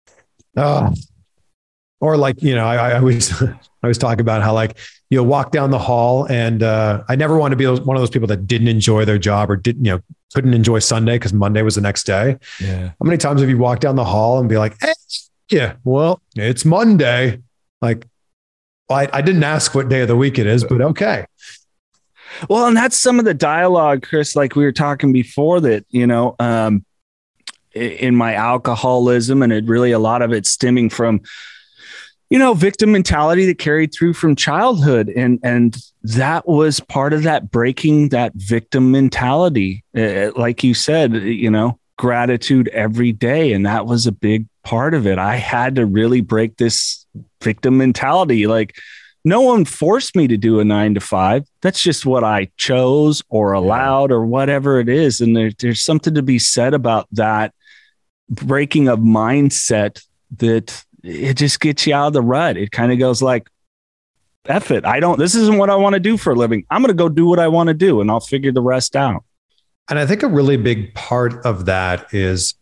[0.57, 0.93] oh.
[1.99, 4.77] or like, you know, I, I always, I always talk about how like,
[5.09, 8.01] you know, walk down the hall and uh, I never want to be one of
[8.01, 10.01] those people that didn't enjoy their job or didn't, you know,
[10.33, 12.37] couldn't enjoy Sunday because Monday was the next day.
[12.59, 12.89] Yeah.
[12.89, 14.93] How many times have you walked down the hall and be like, hey,
[15.49, 17.41] yeah, well, it's Monday.
[17.81, 18.05] Like,
[18.89, 21.25] I, I didn't ask what day of the week it is, but okay.
[22.50, 26.08] Well, and that's some of the dialogue, Chris, like we were talking before that, you
[26.08, 26.86] know, um,
[27.73, 31.21] in my alcoholism, and it really a lot of it stemming from,
[32.30, 35.10] you know, victim mentality that carried through from childhood.
[35.10, 39.84] And, and that was part of that breaking that victim mentality.
[39.95, 43.54] Uh, like you said, you know, gratitude every day.
[43.54, 45.17] And that was a big part of it.
[45.17, 47.06] I had to really break this
[47.41, 48.47] victim mentality.
[48.47, 48.76] Like,
[49.25, 51.45] no one forced me to do a nine to five.
[51.62, 55.21] That's just what I chose or allowed or whatever it is.
[55.21, 57.53] And there, there's something to be said about that
[58.30, 60.03] breaking of mindset
[60.38, 62.58] that it just gets you out of the rut.
[62.58, 63.49] It kind of goes like,
[64.45, 64.86] F it.
[64.86, 66.65] I don't, this isn't what I want to do for a living.
[66.69, 68.95] I'm going to go do what I want to do and I'll figure the rest
[68.95, 69.23] out.
[69.89, 72.53] And I think a really big part of that is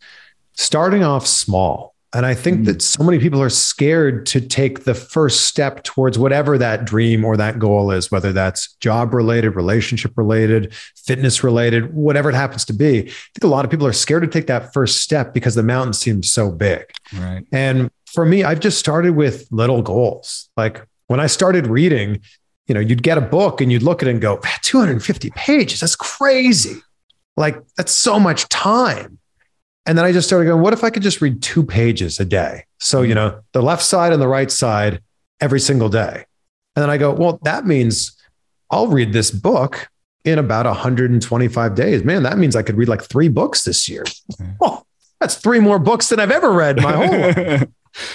[0.53, 1.94] starting off small.
[2.15, 2.65] And I think mm.
[2.67, 7.25] that so many people are scared to take the first step towards whatever that dream
[7.25, 12.63] or that goal is, whether that's job related, relationship related, fitness related, whatever it happens
[12.65, 12.99] to be.
[12.99, 15.63] I think a lot of people are scared to take that first step because the
[15.63, 16.85] mountain seems so big.
[17.13, 17.45] Right.
[17.51, 20.49] And for me, I've just started with little goals.
[20.55, 22.21] Like when I started reading,
[22.67, 25.81] you know, you'd get a book and you'd look at it and go, 250 pages.
[25.81, 26.77] That's crazy.
[27.35, 29.19] Like that's so much time.
[29.85, 32.25] And then I just started going, what if I could just read two pages a
[32.25, 32.65] day?
[32.79, 35.01] So, you know, the left side and the right side
[35.39, 36.25] every single day.
[36.75, 38.19] And then I go, well, that means
[38.71, 39.89] I'll read this book
[40.23, 42.03] in about 125 days.
[42.03, 44.03] Man, that means I could read like three books this year.
[44.61, 44.83] Oh,
[45.19, 47.67] that's three more books than I've ever read my whole life.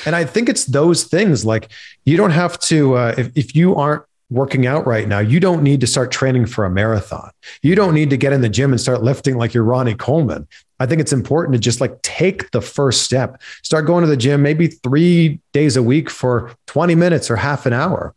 [0.05, 1.71] and I think it's those things like
[2.05, 5.63] you don't have to, uh, if, if you aren't working out right now, you don't
[5.63, 7.31] need to start training for a marathon.
[7.63, 10.47] You don't need to get in the gym and start lifting like you're Ronnie Coleman.
[10.79, 14.17] I think it's important to just like take the first step, start going to the
[14.17, 18.15] gym maybe three days a week for 20 minutes or half an hour.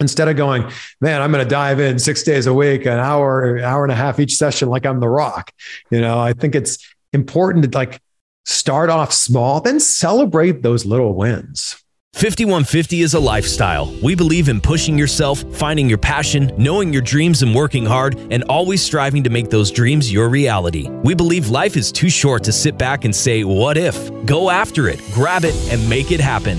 [0.00, 0.68] Instead of going,
[1.00, 3.94] man, I'm going to dive in six days a week, an hour, hour and a
[3.94, 5.52] half each session, like I'm the rock.
[5.90, 6.78] You know, I think it's
[7.12, 8.00] important to like
[8.44, 11.82] start off small, then celebrate those little wins.
[12.22, 13.92] 5150 is a lifestyle.
[14.00, 18.44] We believe in pushing yourself, finding your passion, knowing your dreams and working hard, and
[18.44, 20.88] always striving to make those dreams your reality.
[21.02, 23.96] We believe life is too short to sit back and say, What if?
[24.24, 26.58] Go after it, grab it, and make it happen.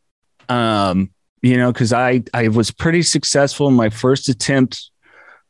[0.51, 1.11] Um,
[1.41, 4.91] you know, because I I was pretty successful in my first attempt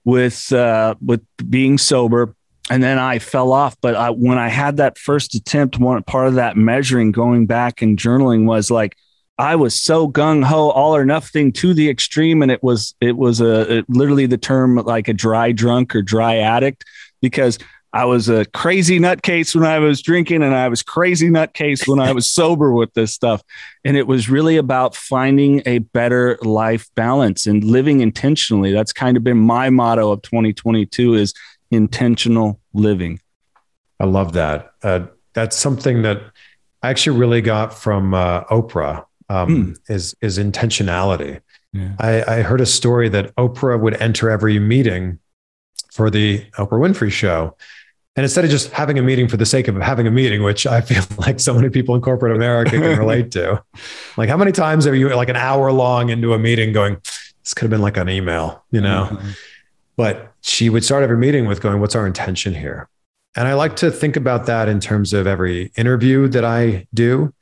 [0.05, 2.35] with uh, with being sober,
[2.69, 3.75] and then I fell off.
[3.81, 7.81] But I, when I had that first attempt, one part of that measuring, going back
[7.81, 8.95] and journaling, was like
[9.37, 13.17] I was so gung ho, all or nothing to the extreme, and it was it
[13.17, 16.85] was a it, literally the term like a dry drunk or dry addict
[17.21, 17.57] because
[17.93, 21.99] I was a crazy nutcase when I was drinking, and I was crazy nutcase when
[21.99, 23.43] I was sober with this stuff.
[23.83, 28.71] And it was really about finding a better life balance and living intentionally.
[28.71, 31.33] That's kind of been my motto of 2022 is
[31.69, 33.19] intentional living.
[33.99, 34.71] I love that.
[34.81, 36.21] Uh, that's something that
[36.81, 39.05] I actually really got from uh, Oprah.
[39.29, 39.93] Um, hmm.
[39.93, 41.39] Is is intentionality.
[41.71, 41.93] Yeah.
[41.99, 45.19] I, I heard a story that Oprah would enter every meeting
[45.93, 47.55] for the Oprah Winfrey show
[48.15, 50.67] and instead of just having a meeting for the sake of having a meeting, which
[50.67, 53.63] I feel like so many people in corporate America can relate to,
[54.17, 56.97] like how many times are you like an hour long into a meeting going,
[57.43, 59.07] this could have been like an email, you know?
[59.09, 59.29] Mm-hmm.
[59.95, 62.89] But she would start every meeting with going, what's our intention here?
[63.35, 67.33] And I like to think about that in terms of every interview that I do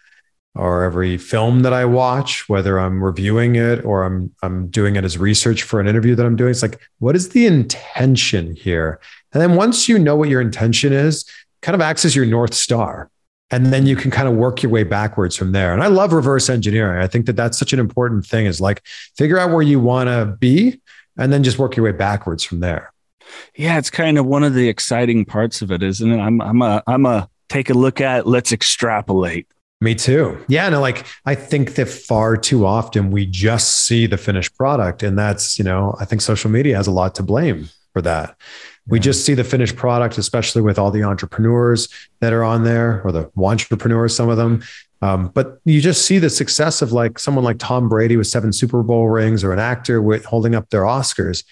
[0.60, 5.06] or every film that I watch, whether I'm reviewing it or I'm I'm doing it
[5.06, 6.52] as research for an interview that I'm doing.
[6.52, 9.00] It's like, what is the intention here?
[9.32, 11.26] And then once you know what your intention is,
[11.62, 13.10] kind of acts as your North Star.
[13.52, 15.74] And then you can kind of work your way backwards from there.
[15.74, 17.02] And I love reverse engineering.
[17.02, 18.84] I think that that's such an important thing is like
[19.18, 20.80] figure out where you want to be
[21.18, 22.92] and then just work your way backwards from there.
[23.56, 26.20] Yeah, it's kind of one of the exciting parts of it, isn't it?
[26.20, 29.48] I'm I'm a I'm a take a look at let's extrapolate.
[29.82, 30.44] Me too.
[30.50, 35.04] Yeah, no, like I think that far too often we just see the finished product
[35.04, 38.36] and that's, you know, I think social media has a lot to blame for that.
[38.88, 41.88] We just see the finished product, especially with all the entrepreneurs
[42.20, 44.64] that are on there or the entrepreneurs, some of them.
[45.02, 48.52] Um, but you just see the success of like someone like Tom Brady with seven
[48.52, 51.46] Super Bowl rings or an actor with holding up their Oscars.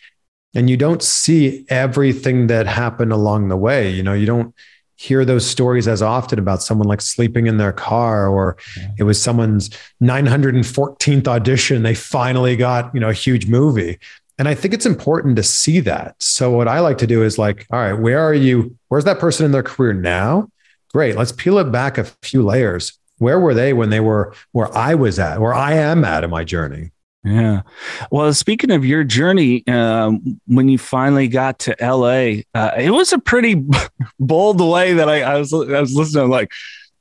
[0.54, 3.90] And you don't see everything that happened along the way.
[3.92, 4.54] You know, you don't
[4.98, 8.58] hear those stories as often about someone like sleeping in their car or
[8.98, 9.70] it was someone's
[10.02, 11.84] 914th audition.
[11.84, 14.00] They finally got, you know, a huge movie.
[14.40, 16.16] And I think it's important to see that.
[16.20, 18.76] So what I like to do is like, all right, where are you?
[18.90, 20.50] Where's that person in their career now?
[20.92, 21.16] Great.
[21.16, 22.98] Let's peel it back a few layers.
[23.20, 26.30] Where were they when they were where I was at, where I am at in
[26.30, 26.92] my journey?
[27.28, 27.62] Yeah.
[28.10, 33.12] Well, speaking of your journey, um, when you finally got to LA, uh, it was
[33.12, 33.66] a pretty
[34.20, 36.30] bold way that I, I was I was listening.
[36.30, 36.52] like,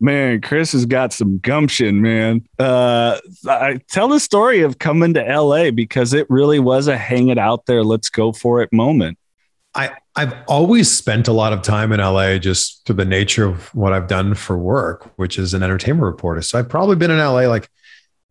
[0.01, 2.45] man, Chris has got some gumption, man.
[2.59, 7.29] Uh, I, tell the story of coming to LA because it really was a hang
[7.29, 9.19] it out there, let's go for it moment.
[9.75, 13.73] I, I've always spent a lot of time in LA just through the nature of
[13.75, 16.41] what I've done for work, which is an entertainment reporter.
[16.43, 17.69] So I've probably been in LA like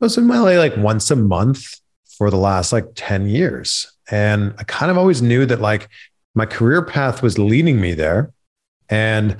[0.01, 1.79] I was in LA like once a month
[2.17, 3.91] for the last like 10 years.
[4.09, 5.89] And I kind of always knew that like
[6.33, 8.31] my career path was leading me there.
[8.89, 9.37] And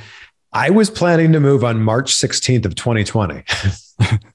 [0.52, 3.44] I was planning to move on March 16th of 2020.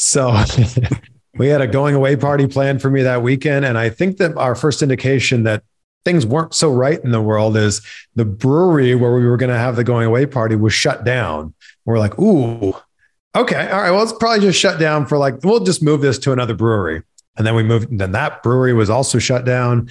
[0.00, 0.34] So
[1.34, 3.66] we had a going away party planned for me that weekend.
[3.66, 5.62] And I think that our first indication that
[6.06, 7.82] things weren't so right in the world is
[8.14, 11.52] the brewery where we were going to have the going away party was shut down.
[11.84, 12.74] We're like, ooh,
[13.36, 16.18] okay, all right, well, it's probably just shut down for like, we'll just move this
[16.20, 17.02] to another brewery.
[17.36, 19.88] And then we moved, and then that brewery was also shut down.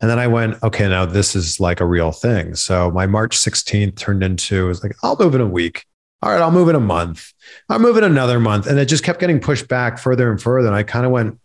[0.00, 2.54] And then I went, okay, now this is like a real thing.
[2.54, 5.84] So my March 16th turned into, it was like, I'll move in a week.
[6.22, 7.32] All right, I'll move in a month.
[7.68, 8.66] I'll move in another month.
[8.66, 10.68] And it just kept getting pushed back further and further.
[10.68, 11.40] And I kind of went,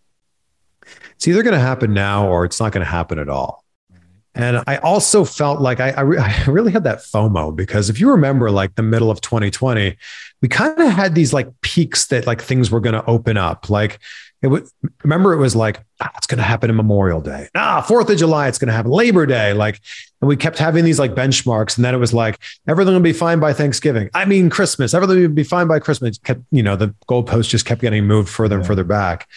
[1.12, 3.64] it's either going to happen now or it's not going to happen at all.
[4.34, 7.98] And I also felt like I, I, re- I, really had that FOMO because if
[7.98, 9.96] you remember, like the middle of 2020,
[10.40, 13.68] we kind of had these like peaks that like things were going to open up.
[13.68, 13.98] Like
[14.42, 14.68] it would
[15.02, 17.48] remember it was like ah, it's going to happen in Memorial Day.
[17.54, 19.52] Ah, Fourth of July, it's going to happen Labor Day.
[19.52, 19.80] Like,
[20.20, 23.12] and we kept having these like benchmarks, and then it was like everything will be
[23.12, 24.10] fine by Thanksgiving.
[24.14, 24.94] I mean Christmas.
[24.94, 26.18] Everything will be fine by Christmas.
[26.18, 29.28] Kept you know the goalpost just kept getting moved further and further back.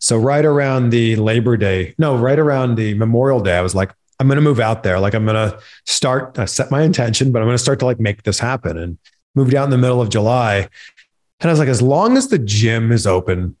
[0.00, 3.92] So right around the Labor Day, no, right around the Memorial Day, I was like,
[4.18, 4.98] I'm going to move out there.
[4.98, 7.86] Like I'm going to start, I set my intention, but I'm going to start to
[7.86, 8.98] like make this happen and
[9.34, 10.68] moved out in the middle of July.
[11.40, 13.56] And I was like, as long as the gym is open,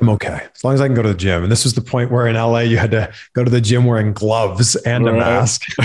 [0.00, 0.46] I'm okay.
[0.54, 1.42] As long as I can go to the gym.
[1.42, 3.84] And this was the point where in LA, you had to go to the gym
[3.84, 5.62] wearing gloves and a mask.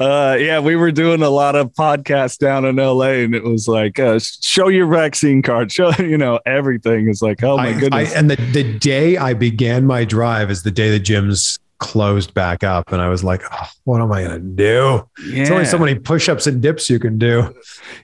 [0.00, 3.66] uh, yeah, we were doing a lot of podcasts down in LA, and it was
[3.66, 7.08] like, uh, show your vaccine card, show you know everything.
[7.08, 8.14] Is like, oh my I, goodness.
[8.14, 12.34] I, and the the day I began my drive is the day the gyms closed
[12.34, 15.42] back up and i was like oh, what am i going to do yeah.
[15.42, 17.54] it's only so many push-ups and dips you can do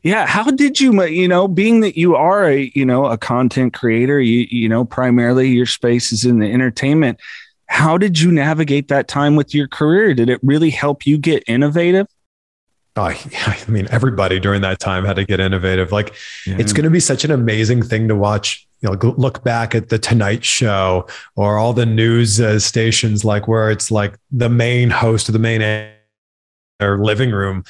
[0.03, 3.75] yeah how did you you know being that you are a you know a content
[3.75, 7.19] creator you you know primarily your space is in the entertainment
[7.67, 11.43] how did you navigate that time with your career did it really help you get
[11.47, 12.07] innovative
[12.97, 15.91] Oh, I mean, everybody during that time had to get innovative.
[15.91, 16.15] Like,
[16.47, 16.57] yeah.
[16.59, 19.89] it's going to be such an amazing thing to watch you know look back at
[19.89, 21.07] the tonight show
[21.37, 25.39] or all the news uh, stations like where it's like the main host of the
[25.39, 25.63] main
[26.81, 27.65] or living room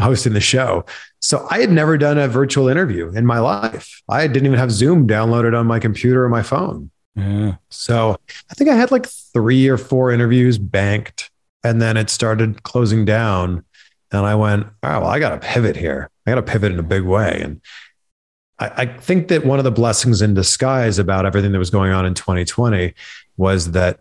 [0.00, 0.84] hosting the show.
[1.20, 4.02] So i had never done a virtual interview in my life.
[4.08, 6.90] I didn't even have zoom downloaded on my computer or my phone.
[7.18, 7.54] Yeah.
[7.70, 8.18] so
[8.50, 11.30] i think i had like three or four interviews banked
[11.64, 13.64] and then it started closing down
[14.12, 16.10] and i went oh well i gotta pivot here.
[16.26, 17.40] I gotta pivot in a big way.
[17.42, 17.62] And
[18.58, 21.92] I, I think that one of the blessings in disguise about everything that was going
[21.92, 22.94] on in 2020
[23.36, 24.00] was that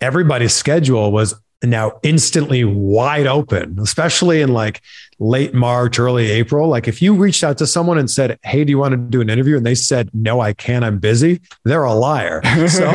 [0.00, 4.80] everybody's schedule was now instantly wide open, especially in like
[5.18, 6.68] late March, early April.
[6.68, 9.20] Like if you reached out to someone and said, Hey, do you want to do
[9.20, 9.56] an interview?
[9.56, 12.40] And they said, No, I can't, I'm busy, they're a liar.
[12.70, 12.86] So,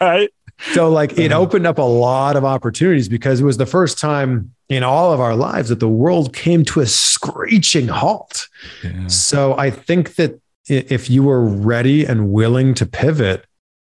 [0.00, 0.30] right.
[0.72, 1.40] So, like, it uh-huh.
[1.40, 5.20] opened up a lot of opportunities because it was the first time in all of
[5.20, 8.48] our lives that the world came to a screeching halt.
[8.82, 9.06] Yeah.
[9.06, 13.46] So I think that if you were ready and willing to pivot,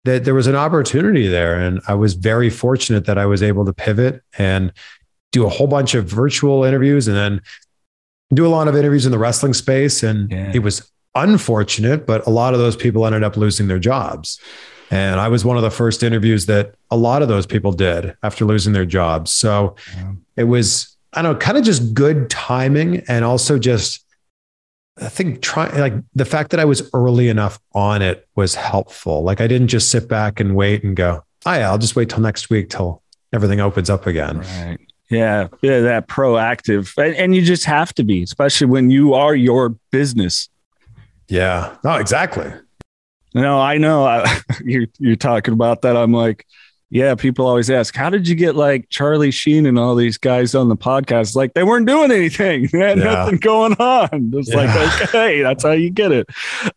[0.03, 1.59] that there was an opportunity there.
[1.59, 4.71] And I was very fortunate that I was able to pivot and
[5.31, 7.41] do a whole bunch of virtual interviews and then
[8.33, 10.03] do a lot of interviews in the wrestling space.
[10.03, 10.51] And yeah.
[10.53, 14.39] it was unfortunate, but a lot of those people ended up losing their jobs.
[14.91, 18.15] And I was one of the first interviews that a lot of those people did
[18.23, 19.31] after losing their jobs.
[19.31, 20.13] So yeah.
[20.37, 24.05] it was, I don't know, kind of just good timing and also just,
[25.01, 29.23] I think trying like the fact that I was early enough on it was helpful.
[29.23, 32.09] Like I didn't just sit back and wait and go, oh yeah, I'll just wait
[32.09, 33.01] till next week till
[33.33, 34.39] everything opens up again.
[34.39, 34.77] Right.
[35.09, 35.47] Yeah.
[35.61, 35.81] Yeah.
[35.81, 36.95] That proactive.
[37.03, 40.47] And, and you just have to be, especially when you are your business.
[41.27, 41.75] Yeah.
[41.83, 42.53] No, exactly.
[43.35, 44.05] No, I know.
[44.05, 45.97] I, you're you're talking about that.
[45.97, 46.47] I'm like,
[46.89, 47.15] yeah.
[47.15, 50.69] People always ask, how did you get like Charlie Sheen and all these guys on
[50.69, 51.35] the podcast?
[51.35, 52.69] Like they weren't doing anything.
[52.71, 53.03] They had yeah.
[53.03, 54.31] nothing going on.
[54.33, 54.55] It's yeah.
[54.55, 56.27] like, okay, that's how you get it.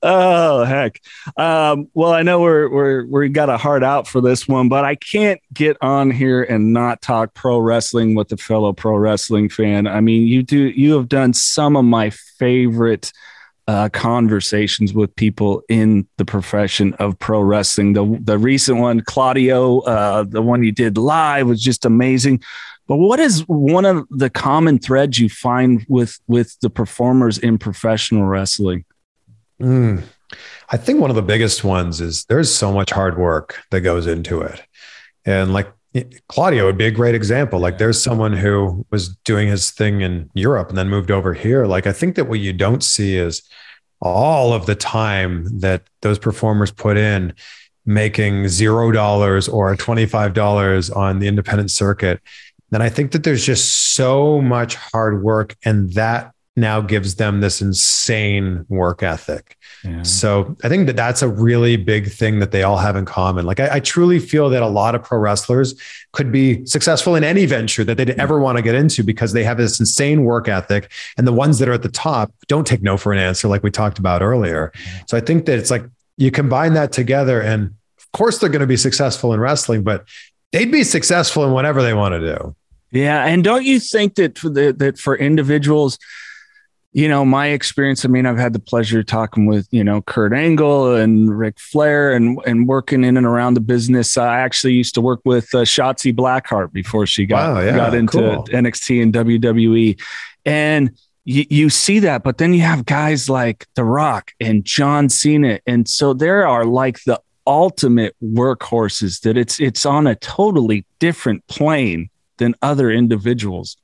[0.03, 1.01] Oh heck.
[1.37, 4.85] Um, well, I know we're we're we got a heart out for this one, but
[4.85, 9.49] I can't get on here and not talk pro wrestling with a fellow pro wrestling
[9.49, 9.87] fan.
[9.87, 13.13] I mean, you do you have done some of my favorite
[13.69, 17.93] uh, conversations with people in the profession of pro wrestling.
[17.93, 22.43] The the recent one, Claudio, uh, the one you did live was just amazing.
[22.87, 27.59] But what is one of the common threads you find with with the performers in
[27.59, 28.87] professional wrestling?
[29.61, 30.03] Mm,
[30.71, 34.07] I think one of the biggest ones is there's so much hard work that goes
[34.07, 34.63] into it,
[35.27, 35.71] and like
[36.29, 37.59] Claudio would be a great example.
[37.59, 41.67] Like there's someone who was doing his thing in Europe and then moved over here.
[41.67, 43.43] Like I think that what you don't see is
[44.01, 47.33] all of the time that those performers put in
[47.87, 52.21] making zero dollars or $25 on the independent circuit.
[52.71, 57.41] Then I think that there's just so much hard work and that now gives them
[57.41, 59.57] this insane work ethic.
[59.85, 60.03] Yeah.
[60.03, 63.47] So I think that that's a really big thing that they all have in common.
[63.47, 65.81] Like I, I, truly feel that a lot of pro wrestlers
[66.13, 69.45] could be successful in any venture that they'd ever want to get into because they
[69.45, 70.91] have this insane work ethic.
[71.17, 73.63] And the ones that are at the top don't take no for an answer, like
[73.63, 74.73] we talked about earlier.
[75.07, 75.85] So I think that it's like
[76.17, 80.07] you combine that together, and of course they're going to be successful in wrestling, but
[80.53, 82.57] they'd be successful in whatever they want to do.
[82.91, 85.99] Yeah, and don't you think that for the, that for individuals
[86.93, 90.01] you know, my experience, I mean, I've had the pleasure of talking with, you know,
[90.03, 94.17] Kurt Angle and Ric Flair and, and working in and around the business.
[94.17, 97.95] I actually used to work with uh, Shotzi Blackheart before she got, wow, yeah, got
[97.95, 98.45] into cool.
[98.45, 100.01] NXT and WWE.
[100.47, 105.11] And you, you see that, but then you have guys like The Rock and John
[105.11, 105.61] Cena.
[105.67, 111.47] And so there are like the ultimate workhorses that it's, it's on a totally different
[111.49, 112.09] plane
[112.39, 113.77] than other individuals.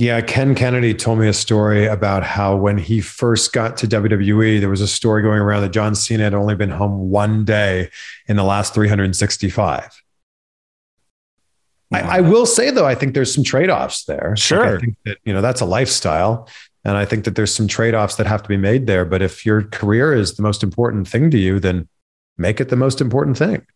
[0.00, 4.58] Yeah, Ken Kennedy told me a story about how when he first got to WWE,
[4.58, 7.90] there was a story going around that John Cena had only been home one day
[8.26, 10.02] in the last 365.
[11.90, 11.98] Wow.
[11.98, 14.34] I, I, will say though, I think there's some trade-offs there.
[14.38, 14.64] Sure.
[14.64, 16.48] Like I think that, you know, that's a lifestyle.
[16.82, 19.04] And I think that there's some trade-offs that have to be made there.
[19.04, 21.90] But if your career is the most important thing to you, then
[22.38, 23.66] make it the most important thing.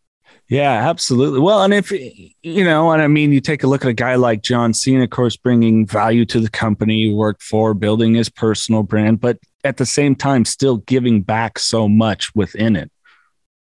[0.48, 1.40] Yeah, absolutely.
[1.40, 4.14] Well, and if you know, and I mean, you take a look at a guy
[4.16, 8.28] like John Cena, of course, bringing value to the company he worked for, building his
[8.28, 12.90] personal brand, but at the same time, still giving back so much within it.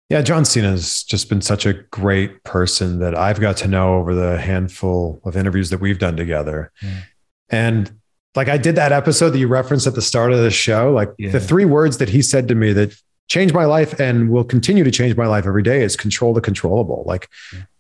[0.08, 3.94] Yeah, John Cena has just been such a great person that I've got to know
[3.94, 6.70] over the handful of interviews that we've done together.
[6.82, 7.00] Yeah.
[7.48, 7.92] And
[8.34, 11.10] like I did that episode that you referenced at the start of the show, like
[11.18, 11.30] yeah.
[11.30, 12.94] the three words that he said to me that
[13.28, 16.40] changed my life and will continue to change my life every day is control the
[16.40, 17.02] controllable.
[17.06, 17.28] Like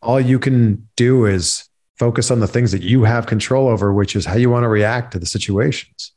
[0.00, 1.68] all you can do is
[1.98, 4.68] focus on the things that you have control over, which is how you want to
[4.68, 6.12] react to the situations.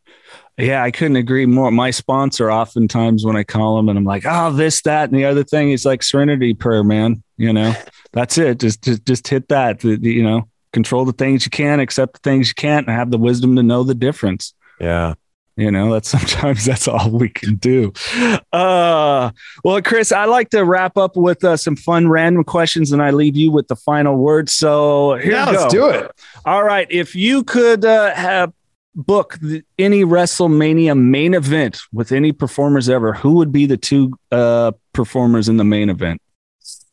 [0.58, 1.70] Yeah, I couldn't agree more.
[1.70, 5.26] My sponsor, oftentimes when I call him and I'm like, oh, this, that, and the
[5.26, 7.22] other thing, he's like serenity prayer, man.
[7.36, 7.74] You know,
[8.14, 8.62] that's it.
[8.62, 9.84] Just, just, just hit that.
[9.84, 13.18] You know, control the things you can, accept the things you can't, and have the
[13.18, 14.54] wisdom to know the difference.
[14.80, 15.16] Yeah
[15.58, 17.94] you know that sometimes that's all we can do.
[18.52, 19.32] Uh
[19.64, 23.12] well chris i like to wrap up with uh, some fun random questions and i
[23.12, 26.12] leave you with the final word so here yeah, let's do it.
[26.46, 26.88] All right.
[26.90, 28.54] If you could uh, have
[28.96, 34.14] book the, any wrestlemania main event with any performers ever who would be the two
[34.32, 36.22] uh performers in the main event?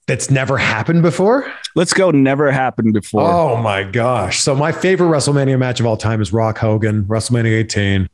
[0.08, 1.50] That's never happened before?
[1.76, 3.22] Let's go never happened before.
[3.22, 4.40] Oh my gosh.
[4.40, 8.08] So my favorite wrestlemania match of all time is rock hogan wrestlemania 18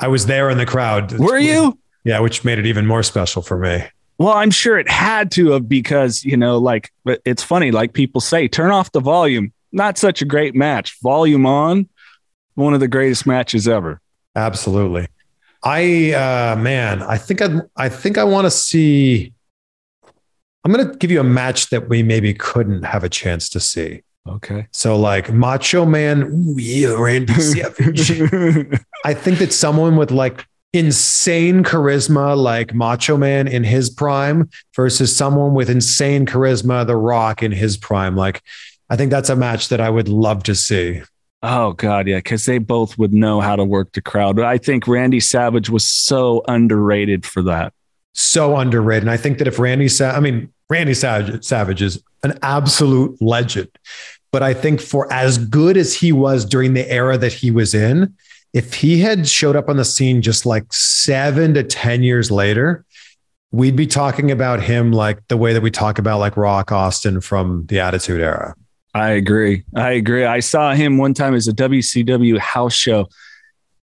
[0.00, 1.12] I was there in the crowd.
[1.18, 1.78] Were you?
[2.04, 3.84] Yeah, which made it even more special for me.
[4.18, 8.20] Well, I'm sure it had to have because, you know, like it's funny, like people
[8.20, 9.52] say, turn off the volume.
[9.72, 10.98] Not such a great match.
[11.02, 11.88] Volume on,
[12.54, 14.00] one of the greatest matches ever.
[14.34, 15.08] Absolutely.
[15.62, 19.32] I uh man, I think I I think I want to see
[20.66, 23.60] I'm going to give you a match that we maybe couldn't have a chance to
[23.60, 24.02] see.
[24.28, 24.66] Okay.
[24.72, 28.10] So like Macho Man, ooh, yeah, Randy Savage.
[29.04, 35.14] I think that someone with like insane charisma, like Macho Man in his prime, versus
[35.14, 38.16] someone with insane charisma, The Rock in his prime.
[38.16, 38.42] Like,
[38.90, 41.02] I think that's a match that I would love to see.
[41.42, 44.36] Oh God, yeah, because they both would know how to work the crowd.
[44.36, 47.72] But I think Randy Savage was so underrated for that.
[48.14, 49.04] So underrated.
[49.04, 53.20] And I think that if Randy, Sa- I mean, Randy Savage, Savage is an absolute
[53.20, 53.68] legend.
[54.36, 57.72] But I think for as good as he was during the era that he was
[57.72, 58.14] in,
[58.52, 62.84] if he had showed up on the scene just like seven to 10 years later,
[63.50, 67.22] we'd be talking about him like the way that we talk about like Rock Austin
[67.22, 68.54] from the Attitude Era.
[68.92, 69.64] I agree.
[69.74, 70.26] I agree.
[70.26, 73.08] I saw him one time as a WCW house show.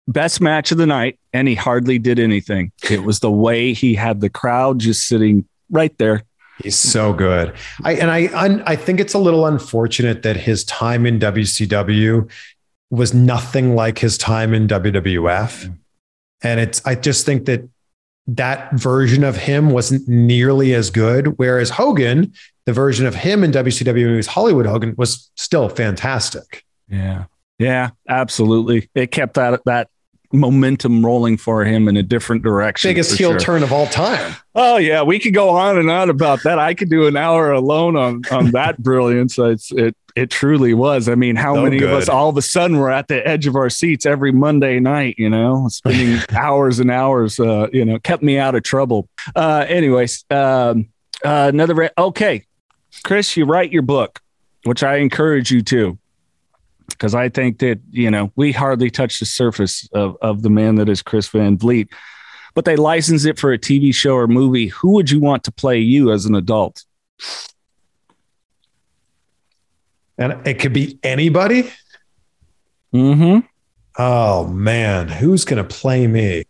[0.10, 2.74] Best match of the night, and he hardly did anything.
[2.92, 6.24] It was the way he had the crowd just sitting right there
[6.62, 7.54] He's so good.
[7.84, 12.30] I and I I think it's a little unfortunate that his time in WCW
[12.90, 15.76] was nothing like his time in WWF.
[16.44, 17.68] And it's I just think that
[18.28, 22.34] that version of him wasn't nearly as good whereas Hogan,
[22.66, 26.64] the version of him in WCW was Hollywood Hogan was still fantastic.
[26.88, 27.26] Yeah.
[27.60, 28.90] Yeah, absolutely.
[28.96, 29.90] It kept that that
[30.34, 32.90] momentum rolling for him in a different direction.
[32.90, 33.40] Biggest heel sure.
[33.40, 34.36] turn of all time.
[34.56, 36.60] Oh yeah, we could go on and on about that.
[36.60, 39.38] I could do an hour alone on on that brilliance.
[39.38, 41.10] It's, it it truly was.
[41.10, 41.90] I mean, how so many good.
[41.90, 44.80] of us all of a sudden were at the edge of our seats every Monday
[44.80, 45.16] night?
[45.18, 47.40] You know, spending hours and hours.
[47.40, 49.08] Uh, you know, kept me out of trouble.
[49.36, 50.90] Uh, anyways, um,
[51.24, 51.76] uh, another.
[51.76, 52.46] Re- okay,
[53.04, 54.22] Chris, you write your book,
[54.64, 55.98] which I encourage you to.
[56.88, 60.76] Because I think that you know we hardly touch the surface of of the man
[60.76, 61.90] that is Chris Van Vliet.
[62.56, 64.68] But they license it for a TV show or movie.
[64.68, 66.84] Who would you want to play you as an adult?
[70.18, 71.72] And it could be anybody.
[72.94, 73.40] Mm-hmm.
[73.98, 76.44] Oh man, who's going to play me?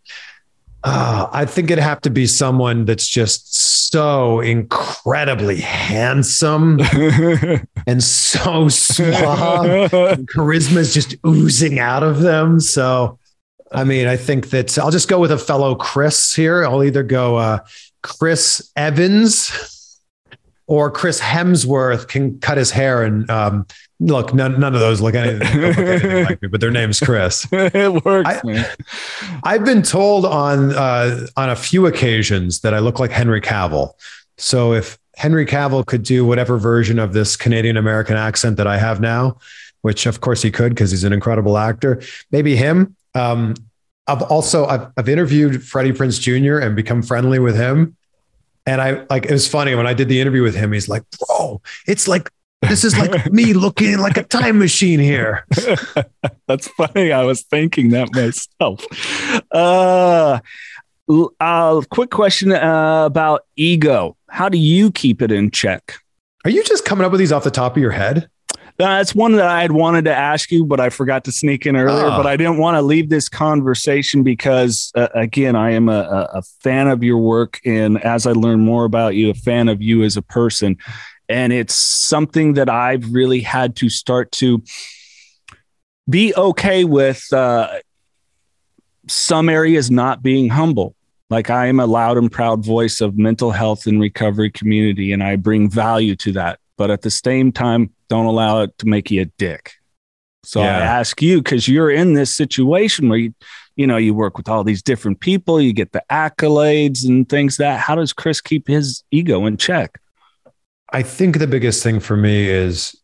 [0.82, 6.80] Uh, I think it'd have to be someone that's just so incredibly handsome
[7.86, 9.88] and so suave.
[10.34, 12.58] Charisma is just oozing out of them.
[12.58, 13.20] So,
[13.70, 16.64] I mean, I think that I'll just go with a fellow Chris here.
[16.64, 17.60] I'll either go uh,
[18.02, 19.73] Chris Evans
[20.66, 23.66] or Chris Hemsworth can cut his hair and um,
[24.00, 27.46] look, none, none of those look anything, look anything like me, but their name's Chris.
[27.52, 28.66] it works, I- man.
[29.42, 33.92] I've been told on uh, on a few occasions that I look like Henry Cavill.
[34.38, 38.78] So if Henry Cavill could do whatever version of this Canadian American accent that I
[38.78, 39.38] have now,
[39.82, 42.00] which of course he could because he's an incredible actor,
[42.30, 42.96] maybe him.
[43.14, 43.54] Um,
[44.06, 46.58] I've also I've, I've interviewed Freddie Prinze Jr.
[46.58, 47.96] and become friendly with him.
[48.66, 50.72] And I like it was funny when I did the interview with him.
[50.72, 52.30] He's like, "Bro, it's like
[52.62, 55.46] this is like me looking like a time machine here."
[56.46, 57.12] That's funny.
[57.12, 58.84] I was thinking that myself.
[59.50, 60.40] Uh,
[61.40, 64.16] uh, quick question uh, about ego.
[64.28, 65.96] How do you keep it in check?
[66.44, 68.28] Are you just coming up with these off the top of your head?
[68.76, 71.76] That's one that I had wanted to ask you, but I forgot to sneak in
[71.76, 72.06] earlier.
[72.06, 72.16] Ah.
[72.16, 76.38] But I didn't want to leave this conversation because, uh, again, I am a, a,
[76.38, 77.60] a fan of your work.
[77.64, 80.76] And as I learn more about you, a fan of you as a person.
[81.28, 84.62] And it's something that I've really had to start to
[86.10, 87.78] be okay with uh,
[89.06, 90.96] some areas not being humble.
[91.30, 95.22] Like I am a loud and proud voice of mental health and recovery community, and
[95.22, 96.58] I bring value to that.
[96.76, 99.72] But at the same time, don't allow it to make you a dick.
[100.44, 103.34] So I ask you because you're in this situation where you,
[103.76, 107.56] you know, you work with all these different people, you get the accolades and things
[107.56, 107.80] that.
[107.80, 109.98] How does Chris keep his ego in check?
[110.92, 112.94] I think the biggest thing for me is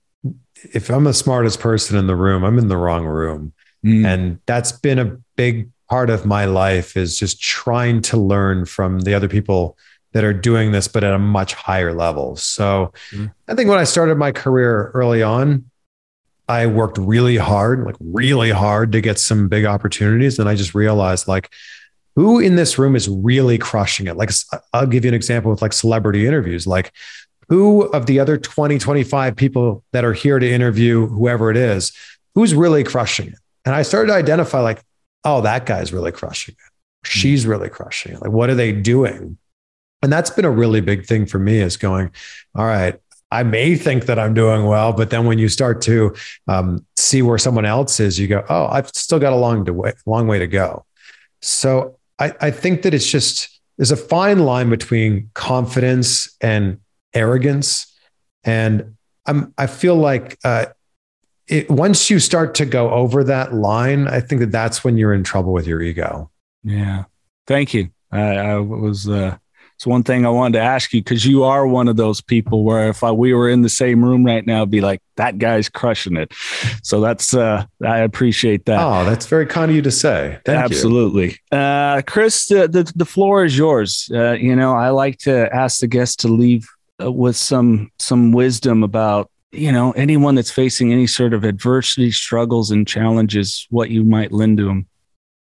[0.75, 3.53] if I'm the smartest person in the room, I'm in the wrong room.
[3.85, 4.05] Mm.
[4.05, 9.01] And that's been a big part of my life is just trying to learn from
[9.01, 9.77] the other people
[10.13, 12.37] that are doing this, but at a much higher level.
[12.37, 13.33] So Mhm.
[13.49, 15.65] I think when I started my career early on,
[16.49, 20.39] I worked really hard, like really hard to get some big opportunities.
[20.39, 21.49] And I just realized like,
[22.17, 24.17] who in this room is really crushing it?
[24.17, 24.31] Like,
[24.73, 26.67] I'll give you an example with like celebrity interviews.
[26.67, 26.93] Like,
[27.49, 31.93] who of the other 20, 25 people that are here to interview whoever it is,
[32.35, 33.39] who's really crushing it?
[33.65, 34.83] And I started to identify like,
[35.25, 37.09] oh, that guy's really crushing it.
[37.09, 38.23] She's really crushing it.
[38.23, 39.37] Like, what are they doing?
[40.03, 42.11] And that's been a really big thing for me is going,
[42.55, 42.99] all right,
[43.31, 46.15] I may think that I'm doing well, but then when you start to
[46.49, 49.73] um, see where someone else is, you go, oh, I've still got a long, to
[49.73, 50.85] way, long way to go.
[51.41, 56.81] So I, I think that it's just, there's a fine line between confidence and
[57.15, 57.87] arrogance.
[58.43, 58.97] And
[59.27, 60.67] I'm, I feel like uh,
[61.47, 65.15] it, once you start to go over that line, I think that that's when you're
[65.15, 66.31] in trouble with your ego.
[66.65, 67.05] Yeah.
[67.47, 67.91] Thank you.
[68.11, 69.37] I, I was, uh,
[69.81, 72.64] it's one thing I wanted to ask you because you are one of those people
[72.64, 75.39] where if I, we were in the same room right now, it'd be like, that
[75.39, 76.35] guy's crushing it.
[76.83, 78.78] So that's, uh, I appreciate that.
[78.78, 80.39] Oh, that's very kind of you to say.
[80.45, 80.76] Thank you.
[80.76, 81.39] Absolutely.
[81.51, 84.11] Uh, Chris, the, the, the floor is yours.
[84.12, 86.68] Uh, you know, I like to ask the guests to leave
[87.03, 92.11] uh, with some, some wisdom about, you know, anyone that's facing any sort of adversity,
[92.11, 94.87] struggles, and challenges, what you might lend to them.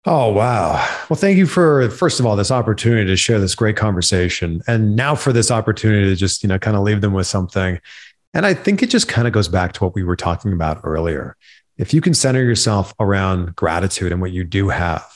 [0.06, 0.74] Oh, wow.
[1.10, 4.62] Well, thank you for, first of all, this opportunity to share this great conversation.
[4.68, 7.80] And now for this opportunity to just, you know, kind of leave them with something.
[8.34, 10.82] And I think it just kind of goes back to what we were talking about
[10.84, 11.38] earlier.
[11.78, 15.10] If you can center yourself around gratitude and what you do have,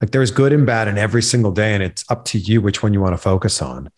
[0.00, 2.82] like there's good and bad in every single day, and it's up to you which
[2.82, 3.90] one you want to focus on.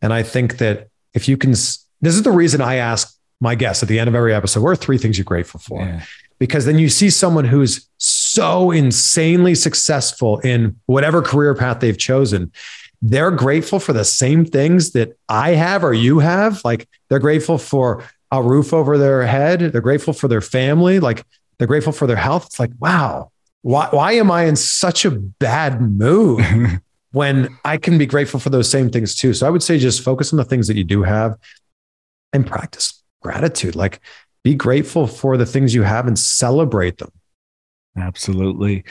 [0.00, 3.82] And I think that if you can, this is the reason I ask my guests
[3.82, 5.82] at the end of every episode, what are three things you're grateful for?
[5.82, 6.02] Yeah.
[6.40, 7.86] because then you see someone who's
[8.32, 12.52] so insanely successful in whatever career path they've chosen.
[13.02, 16.62] They're grateful for the same things that I have or you have.
[16.64, 19.60] Like they're grateful for a roof over their head.
[19.60, 21.00] They're grateful for their family.
[21.00, 21.24] Like
[21.58, 22.46] they're grateful for their health.
[22.46, 23.30] It's like, wow,
[23.62, 26.44] why, why am I in such a bad mood
[27.12, 29.34] when I can be grateful for those same things too?
[29.34, 31.36] So I would say just focus on the things that you do have
[32.32, 33.76] and practice gratitude.
[33.76, 34.00] Like
[34.44, 37.10] be grateful for the things you have and celebrate them.
[38.00, 38.84] Absolutely.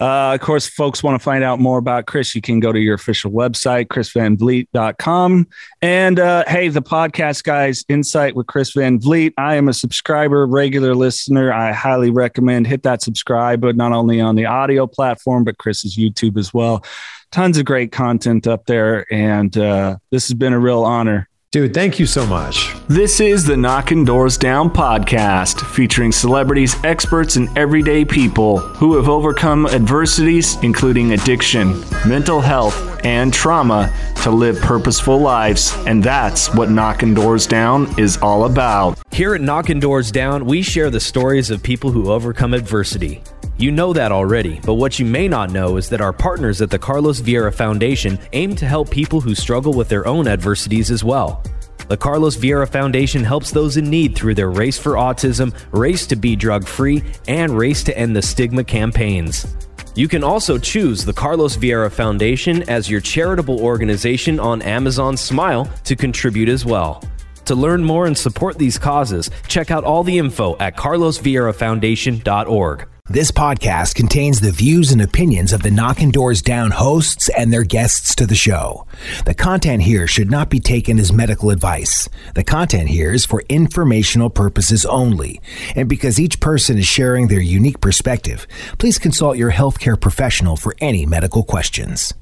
[0.00, 2.34] Uh, of course, folks want to find out more about Chris.
[2.34, 5.48] You can go to your official website, chrisvanvliet.com.
[5.82, 9.34] And uh, hey, the podcast guys, Insight with Chris Van Vliet.
[9.36, 11.52] I am a subscriber, regular listener.
[11.52, 15.96] I highly recommend hit that subscribe, but not only on the audio platform, but Chris's
[15.96, 16.84] YouTube as well.
[17.30, 19.06] Tons of great content up there.
[19.12, 21.28] And uh, this has been a real honor.
[21.52, 22.74] Dude, thank you so much.
[22.88, 29.10] This is the Knockin' Doorz Down podcast, featuring celebrities, experts, and everyday people who have
[29.10, 31.78] overcome adversities, including addiction,
[32.08, 33.92] mental health, and trauma,
[34.22, 35.76] to live purposeful lives.
[35.86, 38.98] And that's what Knockin' Doorz Down is all about.
[39.12, 43.22] Here at Knockin' Doorz Down, we share the stories of people who overcome adversity.
[43.58, 46.70] You know that already, but what you may not know is that our partners at
[46.70, 51.04] the Carlos Vieira Foundation aim to help people who struggle with their own adversities as
[51.04, 51.42] well.
[51.88, 56.16] The Carlos Vieira Foundation helps those in need through their Race for Autism, Race to
[56.16, 59.46] Be Drug Free, and Race to End the Stigma campaigns.
[59.94, 65.70] You can also choose the Carlos Vieira Foundation as your charitable organization on Amazon Smile
[65.84, 67.04] to contribute as well.
[67.44, 72.88] To learn more and support these causes, check out all the info at carlosvieirafoundation.org.
[73.10, 77.64] This podcast contains the views and opinions of the Knockin' Doorz Down hosts and their
[77.64, 78.86] guests to the show.
[79.26, 82.08] The content here should not be taken as medical advice.
[82.36, 85.42] The content here is for informational purposes only.
[85.74, 88.46] And because each person is sharing their unique perspective,
[88.78, 92.14] please consult your healthcare professional for any medical questions.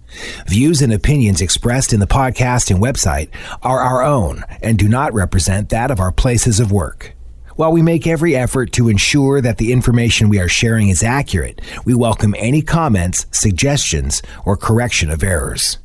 [0.49, 3.29] Views and opinions expressed in the podcast and website
[3.63, 7.15] are our own and do not represent that of our places of work.
[7.61, 11.61] While we make every effort to ensure that the information we are sharing is accurate,
[11.85, 15.77] we welcome any comments, suggestions, or correction of errors.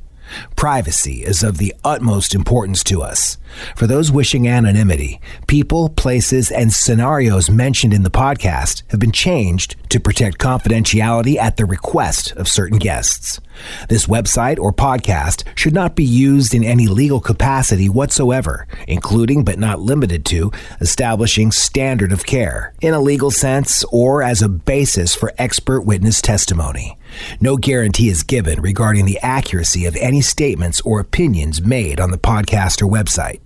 [0.55, 3.37] Privacy is of the utmost importance to us.
[3.75, 9.75] For those wishing anonymity, people, places, and scenarios mentioned in the podcast have been changed
[9.89, 13.41] to protect confidentiality at the request of certain guests.
[13.89, 19.59] This website or podcast should not be used in any legal capacity whatsoever, including but
[19.59, 20.51] not limited to
[20.81, 26.21] establishing standard of care in a legal sense or as a basis for expert witness
[26.21, 26.97] testimony.
[27.39, 32.17] No guarantee is given regarding the accuracy of any statements or opinions made on the
[32.17, 33.39] podcast or website.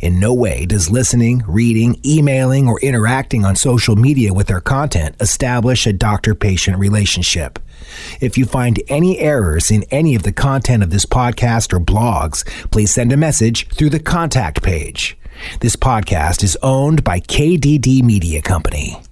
[0.00, 5.16] In no way does listening, reading, emailing, or interacting on social media with our content
[5.20, 7.58] establish a doctor patient relationship.
[8.20, 12.44] If you find any errors in any of the content of this podcast or blogs,
[12.70, 15.16] please send a message through the contact page.
[15.60, 19.03] This podcast is owned by KDD Media Company.